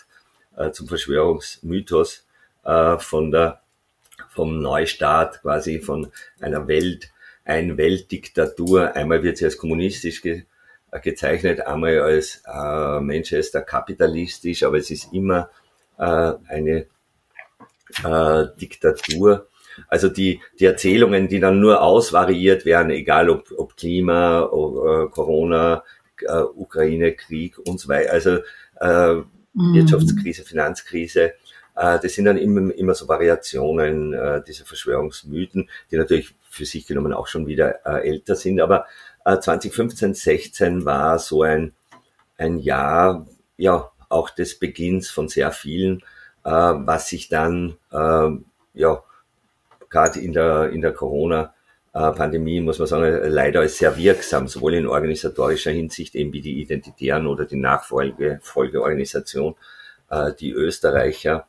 äh, 0.57 0.73
zum 0.73 0.89
Verschwörungsmythos 0.89 2.27
äh, 2.65 2.99
von 2.99 3.31
der 3.31 3.63
vom 4.39 4.63
Neustart 4.63 5.43
quasi 5.43 5.81
von 5.81 6.13
einer 6.41 6.69
Welt, 6.69 7.11
ein 7.45 7.77
Weltdiktatur. 7.77 8.95
Einmal 8.95 9.25
wird 9.25 9.37
sie 9.37 9.47
als 9.47 9.59
kommunistisch 9.59 10.23
ge, 10.23 10.45
äh, 10.93 11.01
gezeichnet, 11.01 11.67
einmal 11.67 11.99
als 11.99 12.45
äh, 12.47 13.01
Manchester 13.01 13.63
kapitalistisch, 13.63 14.63
aber 14.63 14.79
es 14.79 14.93
ist 14.93 15.13
immer 15.13 15.51
äh, 15.99 16.35
eine 16.47 16.87
äh, 18.05 18.45
Diktatur. 18.61 19.49
Also 19.89 20.09
die, 20.09 20.41
die 20.61 20.67
Erzählungen, 20.67 21.27
die 21.27 21.41
dann 21.41 21.59
nur 21.59 21.83
ausvariiert 21.83 22.65
werden, 22.65 22.91
egal 22.91 23.31
ob, 23.31 23.51
ob 23.57 23.77
Klima, 23.77 24.43
ob, 24.43 24.77
äh, 24.77 25.11
Corona, 25.11 25.83
äh, 26.23 26.43
Ukraine, 26.43 27.13
Krieg 27.15 27.59
und 27.59 27.81
so 27.81 27.89
weiter, 27.89 28.13
also 28.13 28.39
äh, 28.81 29.15
mhm. 29.15 29.75
Wirtschaftskrise, 29.75 30.45
Finanzkrise, 30.45 31.33
äh, 31.79 32.01
das 32.01 32.15
sind 32.15 32.25
dann 32.25 32.37
immer, 32.37 32.75
immer 32.75 32.95
so 32.95 33.09
Variationen 33.09 34.13
äh, 34.13 34.43
dieser 34.43 34.65
Verschwörungsmythen, 34.65 35.71
die 35.91 35.97
natürlich 35.97 36.35
für 36.51 36.65
sich 36.65 36.87
genommen 36.87 37.13
auch 37.13 37.29
schon 37.29 37.47
wieder 37.47 37.87
äh, 37.87 38.09
älter 38.09 38.35
sind. 38.35 38.61
Aber 38.61 38.87
äh, 39.25 39.39
2015, 39.39 40.15
16 40.15 40.85
war 40.85 41.19
so 41.21 41.43
ein, 41.43 41.73
ein 42.37 42.59
Jahr, 42.59 43.27
ja, 43.57 43.91
auch 44.09 44.31
des 44.31 44.59
Beginns 44.59 45.09
von 45.09 45.29
sehr 45.29 45.53
vielen, 45.53 45.99
äh, 46.45 46.51
was 46.51 47.09
sich 47.09 47.29
dann, 47.29 47.77
äh, 47.93 48.31
ja, 48.75 49.03
gerade 49.89 50.21
in 50.21 50.33
der, 50.33 50.71
in 50.71 50.83
der 50.83 50.93
Corona- 50.93 51.55
Pandemie, 51.91 52.61
muss 52.61 52.79
man 52.79 52.87
sagen, 52.87 53.33
leider 53.33 53.61
als 53.61 53.79
sehr 53.79 53.97
wirksam, 53.97 54.47
sowohl 54.47 54.75
in 54.75 54.87
organisatorischer 54.87 55.73
Hinsicht, 55.73 56.15
eben 56.15 56.33
wie 56.33 56.43
die 56.43 56.61
Identitären 56.61 57.27
oder 57.27 57.45
die 57.45 57.57
Nachfolgeorganisation, 57.57 59.57
die 60.39 60.53
Österreicher 60.53 61.48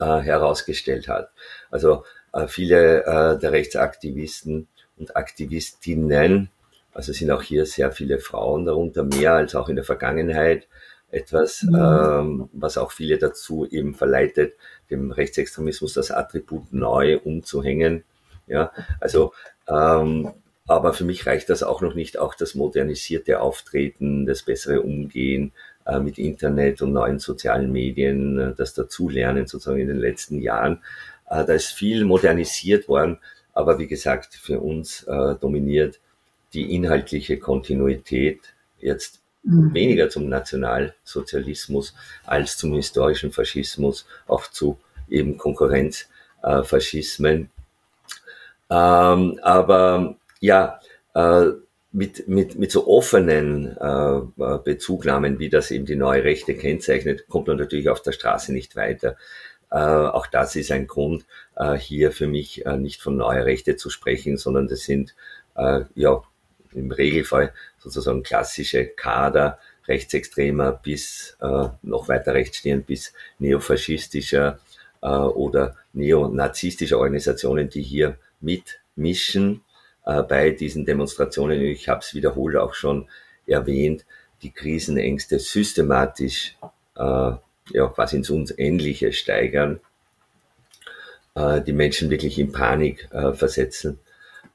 äh, 0.00 0.20
herausgestellt 0.20 1.08
hat. 1.08 1.30
Also 1.70 2.04
äh, 2.32 2.46
viele 2.46 3.04
äh, 3.04 3.38
der 3.38 3.52
Rechtsaktivisten 3.52 4.68
und 4.98 5.16
Aktivistinnen, 5.16 6.50
also 6.92 7.12
sind 7.12 7.30
auch 7.30 7.42
hier 7.42 7.66
sehr 7.66 7.92
viele 7.92 8.18
Frauen 8.18 8.64
darunter, 8.64 9.04
mehr 9.04 9.34
als 9.34 9.54
auch 9.54 9.68
in 9.68 9.76
der 9.76 9.84
Vergangenheit, 9.84 10.66
etwas, 11.12 11.62
mhm. 11.62 11.74
ähm, 11.74 12.48
was 12.52 12.78
auch 12.78 12.92
viele 12.92 13.18
dazu 13.18 13.66
eben 13.68 13.94
verleitet, 13.94 14.54
dem 14.90 15.10
Rechtsextremismus 15.10 15.94
das 15.94 16.10
Attribut 16.10 16.72
neu 16.72 17.18
umzuhängen. 17.18 18.04
Ja, 18.46 18.72
also 19.00 19.32
ähm, 19.68 20.32
aber 20.66 20.92
für 20.92 21.04
mich 21.04 21.26
reicht 21.26 21.50
das 21.50 21.64
auch 21.64 21.80
noch 21.80 21.94
nicht, 21.94 22.16
auch 22.18 22.36
das 22.36 22.54
modernisierte 22.54 23.40
Auftreten, 23.40 24.24
das 24.24 24.42
bessere 24.42 24.82
Umgehen 24.82 25.52
mit 26.00 26.18
Internet 26.18 26.82
und 26.82 26.92
neuen 26.92 27.18
sozialen 27.18 27.72
Medien, 27.72 28.38
äh, 28.38 28.54
das 28.56 28.74
Dazulernen 28.74 29.46
sozusagen 29.46 29.80
in 29.80 29.88
den 29.88 29.98
letzten 29.98 30.40
Jahren. 30.40 30.78
Äh, 31.28 31.44
da 31.44 31.54
ist 31.54 31.68
viel 31.68 32.04
modernisiert 32.04 32.88
worden, 32.88 33.18
aber 33.52 33.78
wie 33.78 33.88
gesagt, 33.88 34.34
für 34.34 34.60
uns 34.60 35.04
dominiert 35.40 35.98
die 36.54 36.74
inhaltliche 36.74 37.38
Kontinuität 37.38 38.40
jetzt 38.78 39.20
mhm. 39.42 39.74
weniger 39.74 40.08
zum 40.08 40.28
Nationalsozialismus 40.28 41.94
als 42.24 42.56
zum 42.56 42.72
historischen 42.74 43.32
Faschismus, 43.32 44.06
auch 44.28 44.46
zu 44.46 44.78
eben 45.08 45.36
Konkurrenzfaschismen. 45.36 47.50
Ähm, 48.70 49.40
aber 49.42 50.14
ja, 50.40 50.80
äh, 51.14 51.46
mit, 51.92 52.28
mit, 52.28 52.58
mit 52.58 52.70
so 52.70 52.86
offenen 52.86 53.76
äh, 53.76 54.58
Bezugnahmen, 54.64 55.38
wie 55.38 55.48
das 55.48 55.70
eben 55.70 55.86
die 55.86 55.96
neue 55.96 56.22
Rechte 56.24 56.54
kennzeichnet, 56.54 57.26
kommt 57.28 57.48
man 57.48 57.56
natürlich 57.56 57.88
auf 57.88 58.02
der 58.02 58.12
Straße 58.12 58.52
nicht 58.52 58.76
weiter. 58.76 59.16
Äh, 59.70 59.76
auch 59.76 60.26
das 60.26 60.56
ist 60.56 60.70
ein 60.70 60.86
Grund, 60.86 61.26
äh, 61.56 61.74
hier 61.74 62.12
für 62.12 62.26
mich 62.26 62.64
äh, 62.66 62.76
nicht 62.76 63.02
von 63.02 63.16
neuer 63.16 63.44
Rechte 63.44 63.76
zu 63.76 63.90
sprechen, 63.90 64.36
sondern 64.36 64.68
das 64.68 64.80
sind 64.80 65.14
äh, 65.56 65.82
ja 65.94 66.22
im 66.72 66.92
Regelfall 66.92 67.52
sozusagen 67.78 68.22
klassische 68.22 68.86
Kader 68.86 69.58
rechtsextremer 69.88 70.72
bis 70.72 71.36
äh, 71.40 71.68
noch 71.82 72.08
weiter 72.08 72.34
rechtsstehend 72.34 72.86
bis 72.86 73.12
neofaschistischer 73.40 74.60
äh, 75.02 75.08
oder 75.08 75.76
neonazistischer 75.92 76.98
Organisationen, 76.98 77.68
die 77.68 77.82
hier 77.82 78.16
mitmischen 78.40 79.62
äh, 80.04 80.22
bei 80.22 80.50
diesen 80.50 80.84
Demonstrationen. 80.84 81.60
Ich 81.62 81.88
habe 81.88 82.00
es 82.00 82.14
wiederholt 82.14 82.56
auch 82.56 82.74
schon 82.74 83.08
erwähnt, 83.46 84.04
die 84.42 84.50
Krisenängste 84.50 85.38
systematisch 85.38 86.56
äh, 86.96 87.32
ja, 87.72 87.86
quasi 87.94 88.16
ins 88.16 88.30
Unendliche 88.30 89.12
steigern, 89.12 89.80
äh, 91.34 91.60
die 91.60 91.72
Menschen 91.72 92.10
wirklich 92.10 92.38
in 92.38 92.52
Panik 92.52 93.08
äh, 93.12 93.32
versetzen. 93.32 93.98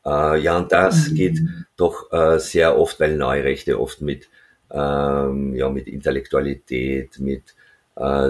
Äh, 0.06 0.40
ja, 0.40 0.58
und 0.58 0.72
das 0.72 1.10
mhm. 1.10 1.16
geht 1.16 1.40
doch 1.78 2.12
äh, 2.12 2.40
sehr 2.40 2.78
oft, 2.78 3.00
weil 3.00 3.18
Neurechte 3.18 3.80
oft 3.80 4.02
mit, 4.02 4.28
ähm, 4.72 5.56
ja, 5.56 5.70
mit 5.70 5.88
Intellektualität, 5.88 7.20
mit 7.20 7.56
äh, 7.96 8.28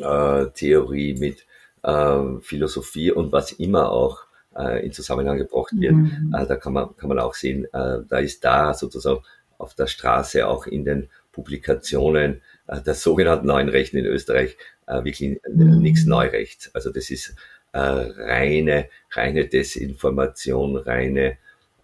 äh, 0.00 0.46
Theorie, 0.54 1.14
mit 1.18 1.46
äh, 1.82 2.40
Philosophie 2.40 3.12
und 3.12 3.32
was 3.32 3.52
immer 3.52 3.90
auch 3.90 4.26
äh, 4.56 4.84
in 4.84 4.92
Zusammenhang 4.92 5.38
gebracht 5.38 5.72
wird. 5.74 5.94
Mhm. 5.94 6.34
Äh, 6.36 6.46
da 6.46 6.56
kann 6.56 6.72
man, 6.72 6.96
kann 6.96 7.08
man 7.08 7.18
auch 7.18 7.34
sehen, 7.34 7.64
äh, 7.72 7.98
da 8.08 8.18
ist 8.18 8.44
da 8.44 8.74
sozusagen 8.74 9.20
auf 9.58 9.74
der 9.74 9.86
Straße 9.86 10.46
auch 10.46 10.66
in 10.66 10.84
den 10.84 11.08
Publikationen 11.32 12.42
äh, 12.66 12.80
der 12.80 12.94
sogenannten 12.94 13.46
neuen 13.46 13.68
Rechten 13.68 13.98
in 13.98 14.06
Österreich 14.06 14.56
äh, 14.86 15.04
wirklich 15.04 15.40
mhm. 15.48 15.80
nichts 15.80 16.06
Neurechts. 16.06 16.74
Also 16.74 16.90
das 16.90 17.10
ist 17.10 17.36
äh, 17.72 17.78
reine, 17.78 18.88
reine 19.12 19.46
Desinformation, 19.46 20.76
reine 20.76 21.36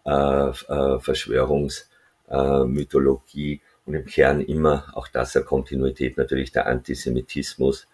äh, 0.05 0.49
äh, 0.49 0.99
Verschwörungsmythologie 0.99 3.61
und 3.85 3.95
im 3.95 4.07
Kern 4.07 4.41
immer 4.41 4.87
auch 4.95 5.09
das 5.09 5.33
der 5.33 5.43
Kontinuität 5.43 6.17
natürlich 6.17 6.53
der 6.53 6.67
Antisemitismus. 6.67 7.89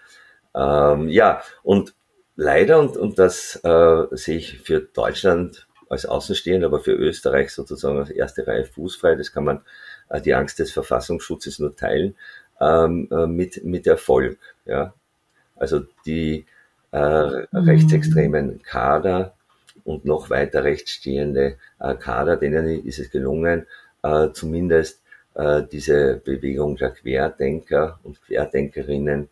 Ähm, 0.55 1.09
ja, 1.09 1.43
und 1.63 1.95
leider, 2.39 2.79
und, 2.79 2.97
und 2.97 3.19
das 3.19 3.61
äh, 3.65 4.07
sehe 4.13 4.39
ich 4.39 4.61
für 4.61 4.81
Deutschland 4.81 5.67
als 5.91 6.07
Außenstehender, 6.07 6.69
aber 6.69 6.81
für 6.81 6.93
Österreich 6.93 7.51
sozusagen 7.51 7.99
als 7.99 8.11
erste 8.11 8.47
Reihe 8.47 8.65
fußfrei. 8.65 9.17
Das 9.17 9.33
kann 9.33 9.45
man 9.45 9.61
äh, 10.09 10.21
die 10.21 10.35
Angst 10.35 10.59
des 10.59 10.73
Verfassungsschutzes 10.73 11.59
nur 11.59 11.77
teilen 11.77 12.15
ähm, 12.61 13.09
äh, 13.11 13.27
mit 13.27 13.65
mit 13.65 13.87
Erfolg. 13.87 14.39
Ja, 14.65 14.95
also 15.57 15.81
die 16.07 16.47
äh, 16.93 16.99
mhm. 16.99 17.47
rechtsextremen 17.53 18.63
Kader 18.63 19.35
und 19.85 20.05
noch 20.05 20.31
weiter 20.31 20.65
rechtsstehende 20.65 21.57
äh, 21.81 21.95
Kader, 21.97 22.37
denen 22.37 22.85
ist 22.85 22.99
es 22.99 23.11
gelungen, 23.11 23.67
äh, 24.03 24.29
zumindest 24.33 25.03
äh, 25.35 25.63
diese 25.63 26.21
Bewegung 26.25 26.77
der 26.77 26.91
Querdenker 26.91 27.99
und 28.05 28.23
Querdenkerinnen 28.23 29.29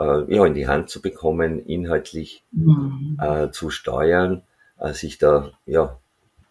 äh, 0.00 0.34
ja, 0.34 0.46
in 0.46 0.54
die 0.54 0.66
Hand 0.66 0.88
zu 0.88 1.02
bekommen, 1.02 1.64
inhaltlich 1.64 2.42
mhm. 2.52 3.18
äh, 3.20 3.50
zu 3.50 3.70
steuern, 3.70 4.42
äh, 4.78 4.92
sich 4.92 5.18
da 5.18 5.52
ja, 5.66 5.98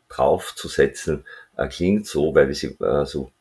draufzusetzen, 0.08 1.26
äh, 1.58 1.68
klingt 1.68 2.06
so, 2.06 2.34
weil 2.36 2.54
sie 2.54 2.78
äh, 2.80 3.06
so 3.06 3.32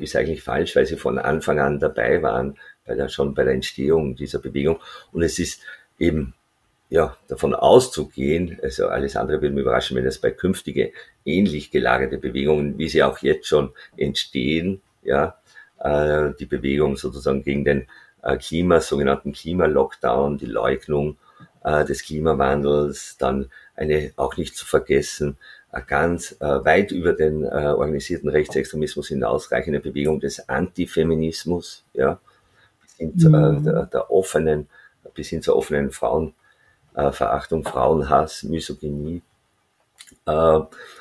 ist 0.00 0.14
eigentlich 0.14 0.42
falsch, 0.42 0.76
weil 0.76 0.86
sie 0.86 0.96
von 0.96 1.18
Anfang 1.18 1.58
an 1.58 1.80
dabei 1.80 2.22
waren, 2.22 2.56
bei 2.84 2.94
der, 2.94 3.08
schon 3.08 3.34
bei 3.34 3.42
der 3.42 3.54
Entstehung 3.54 4.14
dieser 4.14 4.38
Bewegung. 4.38 4.78
Und 5.10 5.22
es 5.22 5.40
ist 5.40 5.60
eben 5.98 6.34
ja, 6.88 7.16
davon 7.26 7.52
auszugehen, 7.52 8.60
also 8.62 8.86
alles 8.86 9.16
andere 9.16 9.42
würde 9.42 9.54
mich 9.54 9.62
überraschen, 9.62 9.96
wenn 9.96 10.06
es 10.06 10.20
bei 10.20 10.30
künftige 10.30 10.92
ähnlich 11.24 11.72
gelagerte 11.72 12.18
Bewegungen, 12.18 12.78
wie 12.78 12.88
sie 12.88 13.02
auch 13.02 13.18
jetzt 13.18 13.48
schon 13.48 13.72
entstehen, 13.96 14.80
ja, 15.02 15.36
äh, 15.80 16.30
die 16.38 16.46
Bewegung 16.46 16.96
sozusagen 16.96 17.42
gegen 17.42 17.64
den 17.64 17.88
Klima, 18.36 18.80
sogenannten 18.80 19.32
Klimalockdown, 19.32 20.38
die 20.38 20.46
Leugnung 20.46 21.16
äh, 21.64 21.84
des 21.84 22.02
Klimawandels, 22.02 23.16
dann 23.18 23.50
eine 23.74 24.12
auch 24.16 24.36
nicht 24.36 24.56
zu 24.56 24.66
vergessen, 24.66 25.36
äh, 25.72 25.82
ganz 25.86 26.32
äh, 26.40 26.64
weit 26.64 26.90
über 26.92 27.12
den 27.12 27.44
äh, 27.44 27.46
organisierten 27.46 28.28
Rechtsextremismus 28.28 29.08
hinausreichende 29.08 29.80
Bewegung 29.80 30.20
des 30.20 30.48
Antifeminismus, 30.48 31.84
ja, 31.92 32.18
bis 32.82 32.94
hin 32.96 33.12
äh, 33.20 33.28
mhm. 33.28 33.64
der, 33.64 33.86
der 33.86 34.10
offenen, 34.10 34.68
bis 35.14 35.28
hin 35.28 35.42
zur 35.42 35.56
offenen 35.56 35.90
Frauen 35.90 36.34
äh, 36.94 37.12
Verachtung, 37.12 37.64
Frauenhass, 37.64 38.42
Misogynie, 38.42 39.22
äh, 40.26 40.60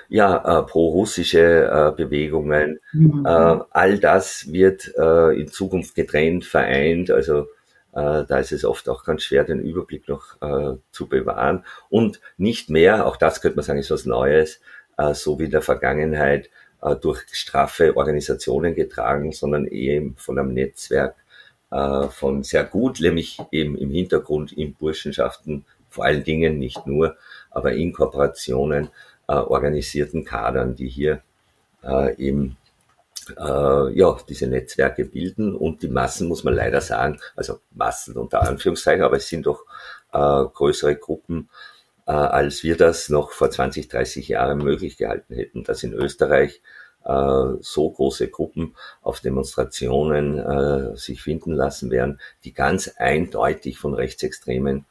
ja, 0.10 0.60
äh, 0.60 0.64
pro-russische 0.64 1.66
äh, 1.66 1.96
Bewegungen. 1.96 2.80
Mhm. 2.94 3.26
Äh, 3.26 3.30
all 3.72 4.00
das 4.00 4.52
wird 4.52 4.94
äh, 4.98 5.40
in 5.40 5.48
Zukunft 5.48 5.96
getrennt, 5.96 6.46
vereint. 6.46 7.12
Also 7.12 7.48
äh, 7.94 8.24
da 8.28 8.38
ist 8.40 8.52
es 8.52 8.66
oft 8.66 8.88
auch 8.90 9.04
ganz 9.04 9.24
schwer, 9.24 9.44
den 9.44 9.60
Überblick 9.60 10.08
noch 10.08 10.42
äh, 10.42 10.78
zu 10.92 11.08
bewahren. 11.08 11.64
Und 11.90 12.20
nicht 12.38 12.70
mehr, 12.70 13.06
auch 13.06 13.18
das 13.18 13.42
könnte 13.42 13.58
man 13.58 13.66
sagen, 13.66 13.80
ist 13.80 13.92
was 13.92 14.06
Neues, 14.06 14.62
äh, 14.98 15.14
so 15.14 15.40
wie 15.40 15.46
in 15.46 15.52
der 15.52 15.62
Vergangenheit 15.62 16.50
äh, 16.82 16.96
durch 16.96 17.24
straffe 17.32 17.98
Organisationen 17.98 18.76
getragen, 18.76 19.32
sondern 19.32 19.66
eben 19.66 20.16
von 20.18 20.38
einem 20.38 20.54
Netzwerk 20.54 21.16
äh, 21.72 22.08
von 22.10 22.44
sehr 22.44 22.64
gut, 22.64 23.00
nämlich 23.02 23.40
eben 23.52 23.78
im 23.78 23.90
Hintergrund 23.90 24.54
in 24.54 24.76
Burschenschaften 24.76 25.66
vor 25.90 26.06
allen 26.06 26.26
Dingen 26.26 26.60
nicht 26.60 26.86
nur, 26.86 27.16
aber 27.52 27.74
in 27.74 27.94
Kooperationen 27.94 28.90
organisierten 29.34 30.24
Kadern, 30.26 30.76
die 30.76 30.88
hier 30.88 31.22
äh, 31.84 32.16
eben 32.18 32.58
äh, 33.38 33.92
ja, 33.98 34.18
diese 34.28 34.48
Netzwerke 34.48 35.06
bilden 35.06 35.56
und 35.56 35.82
die 35.82 35.88
Massen, 35.88 36.28
muss 36.28 36.44
man 36.44 36.54
leider 36.54 36.82
sagen, 36.82 37.20
also 37.36 37.60
Massen 37.72 38.18
unter 38.18 38.42
Anführungszeichen, 38.42 39.04
aber 39.04 39.18
es 39.18 39.28
sind 39.28 39.46
doch 39.46 39.64
äh, 40.14 40.18
größere 40.18 40.96
Gruppen, 40.96 41.50
äh, 42.08 42.12
als 42.12 42.64
wir 42.64 42.78
das 42.78 43.10
noch 43.10 43.32
vor 43.32 43.50
20, 43.50 43.88
30 43.88 44.28
Jahren 44.28 44.60
möglich 44.60 44.98
gehalten 44.98 45.36
hätten, 45.36 45.64
dass 45.64 45.84
in 45.84 45.94
Österreich 45.94 46.62
äh, 47.04 47.54
so 47.62 47.90
große 47.90 48.30
Gruppen 48.30 48.76
auf 49.02 49.20
Demonstrationen 49.20 50.40
äh, 50.40 50.96
sich 50.96 51.22
finden 51.22 51.54
lassen 51.54 51.92
werden, 51.92 52.20
die 52.44 52.54
ganz 52.54 52.90
eindeutig 52.98 53.78
von 53.80 53.94
Rechtsextremen 53.94 54.86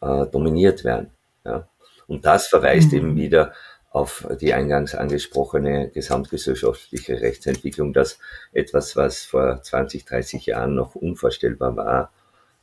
äh, 0.00 0.26
dominiert 0.26 0.84
werden. 0.84 1.10
Ja. 1.44 1.68
Und 2.06 2.26
das 2.26 2.48
verweist 2.48 2.92
mhm. 2.92 2.98
eben 2.98 3.16
wieder 3.16 3.52
auf 3.92 4.26
die 4.40 4.54
eingangs 4.54 4.94
angesprochene 4.94 5.90
gesamtgesellschaftliche 5.90 7.20
Rechtsentwicklung, 7.20 7.92
dass 7.92 8.18
etwas, 8.52 8.96
was 8.96 9.22
vor 9.22 9.62
20, 9.62 10.04
30 10.04 10.46
Jahren 10.46 10.74
noch 10.74 10.94
unvorstellbar 10.94 11.76
war, 11.76 12.12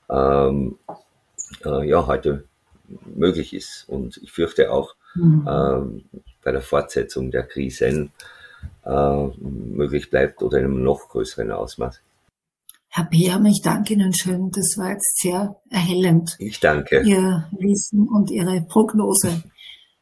ähm, 0.10 0.78
äh, 1.64 1.88
ja, 1.88 2.08
heute 2.08 2.46
möglich 3.06 3.54
ist. 3.54 3.86
Und 3.88 4.18
ich 4.18 4.32
fürchte 4.32 4.72
auch 4.72 4.96
mhm. 5.14 5.48
ähm, 5.48 6.04
bei 6.44 6.52
der 6.52 6.62
Fortsetzung 6.62 7.30
der 7.30 7.44
Krisen 7.44 8.12
äh, 8.86 9.28
möglich 9.38 10.10
bleibt 10.10 10.42
oder 10.42 10.58
in 10.58 10.66
einem 10.66 10.84
noch 10.84 11.10
größeren 11.10 11.52
Ausmaß. 11.52 12.02
Herr 12.92 13.06
Beam, 13.06 13.46
ich 13.46 13.62
danke 13.64 13.94
Ihnen 13.94 14.14
schön. 14.14 14.50
Das 14.50 14.76
war 14.78 14.92
jetzt 14.92 15.20
sehr 15.22 15.56
erhellend. 15.70 16.36
Ich 16.40 16.60
danke. 16.60 17.04
Ihr 17.04 17.48
Wissen 17.52 18.08
und 18.08 18.32
Ihre 18.32 18.62
Prognose. 18.68 19.44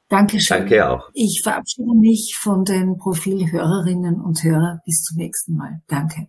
Dankeschön. 0.10 0.60
Danke 0.60 0.90
auch. 0.90 1.10
Ich 1.14 1.42
verabschiede 1.44 1.94
mich 1.94 2.38
von 2.40 2.64
den 2.64 2.98
Profilhörerinnen 2.98 4.22
und 4.22 4.42
Hörern. 4.44 4.80
Bis 4.86 5.04
zum 5.04 5.18
nächsten 5.18 5.56
Mal. 5.56 5.82
Danke. 5.88 6.28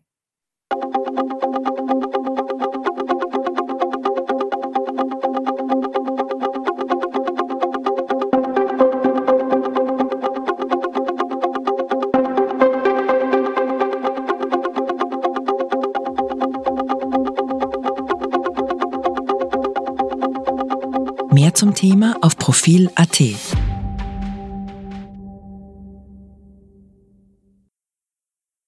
Mehr 21.31 21.55
zum 21.55 21.75
Thema 21.75 22.17
auf 22.21 22.37
Profil.at. 22.37 23.68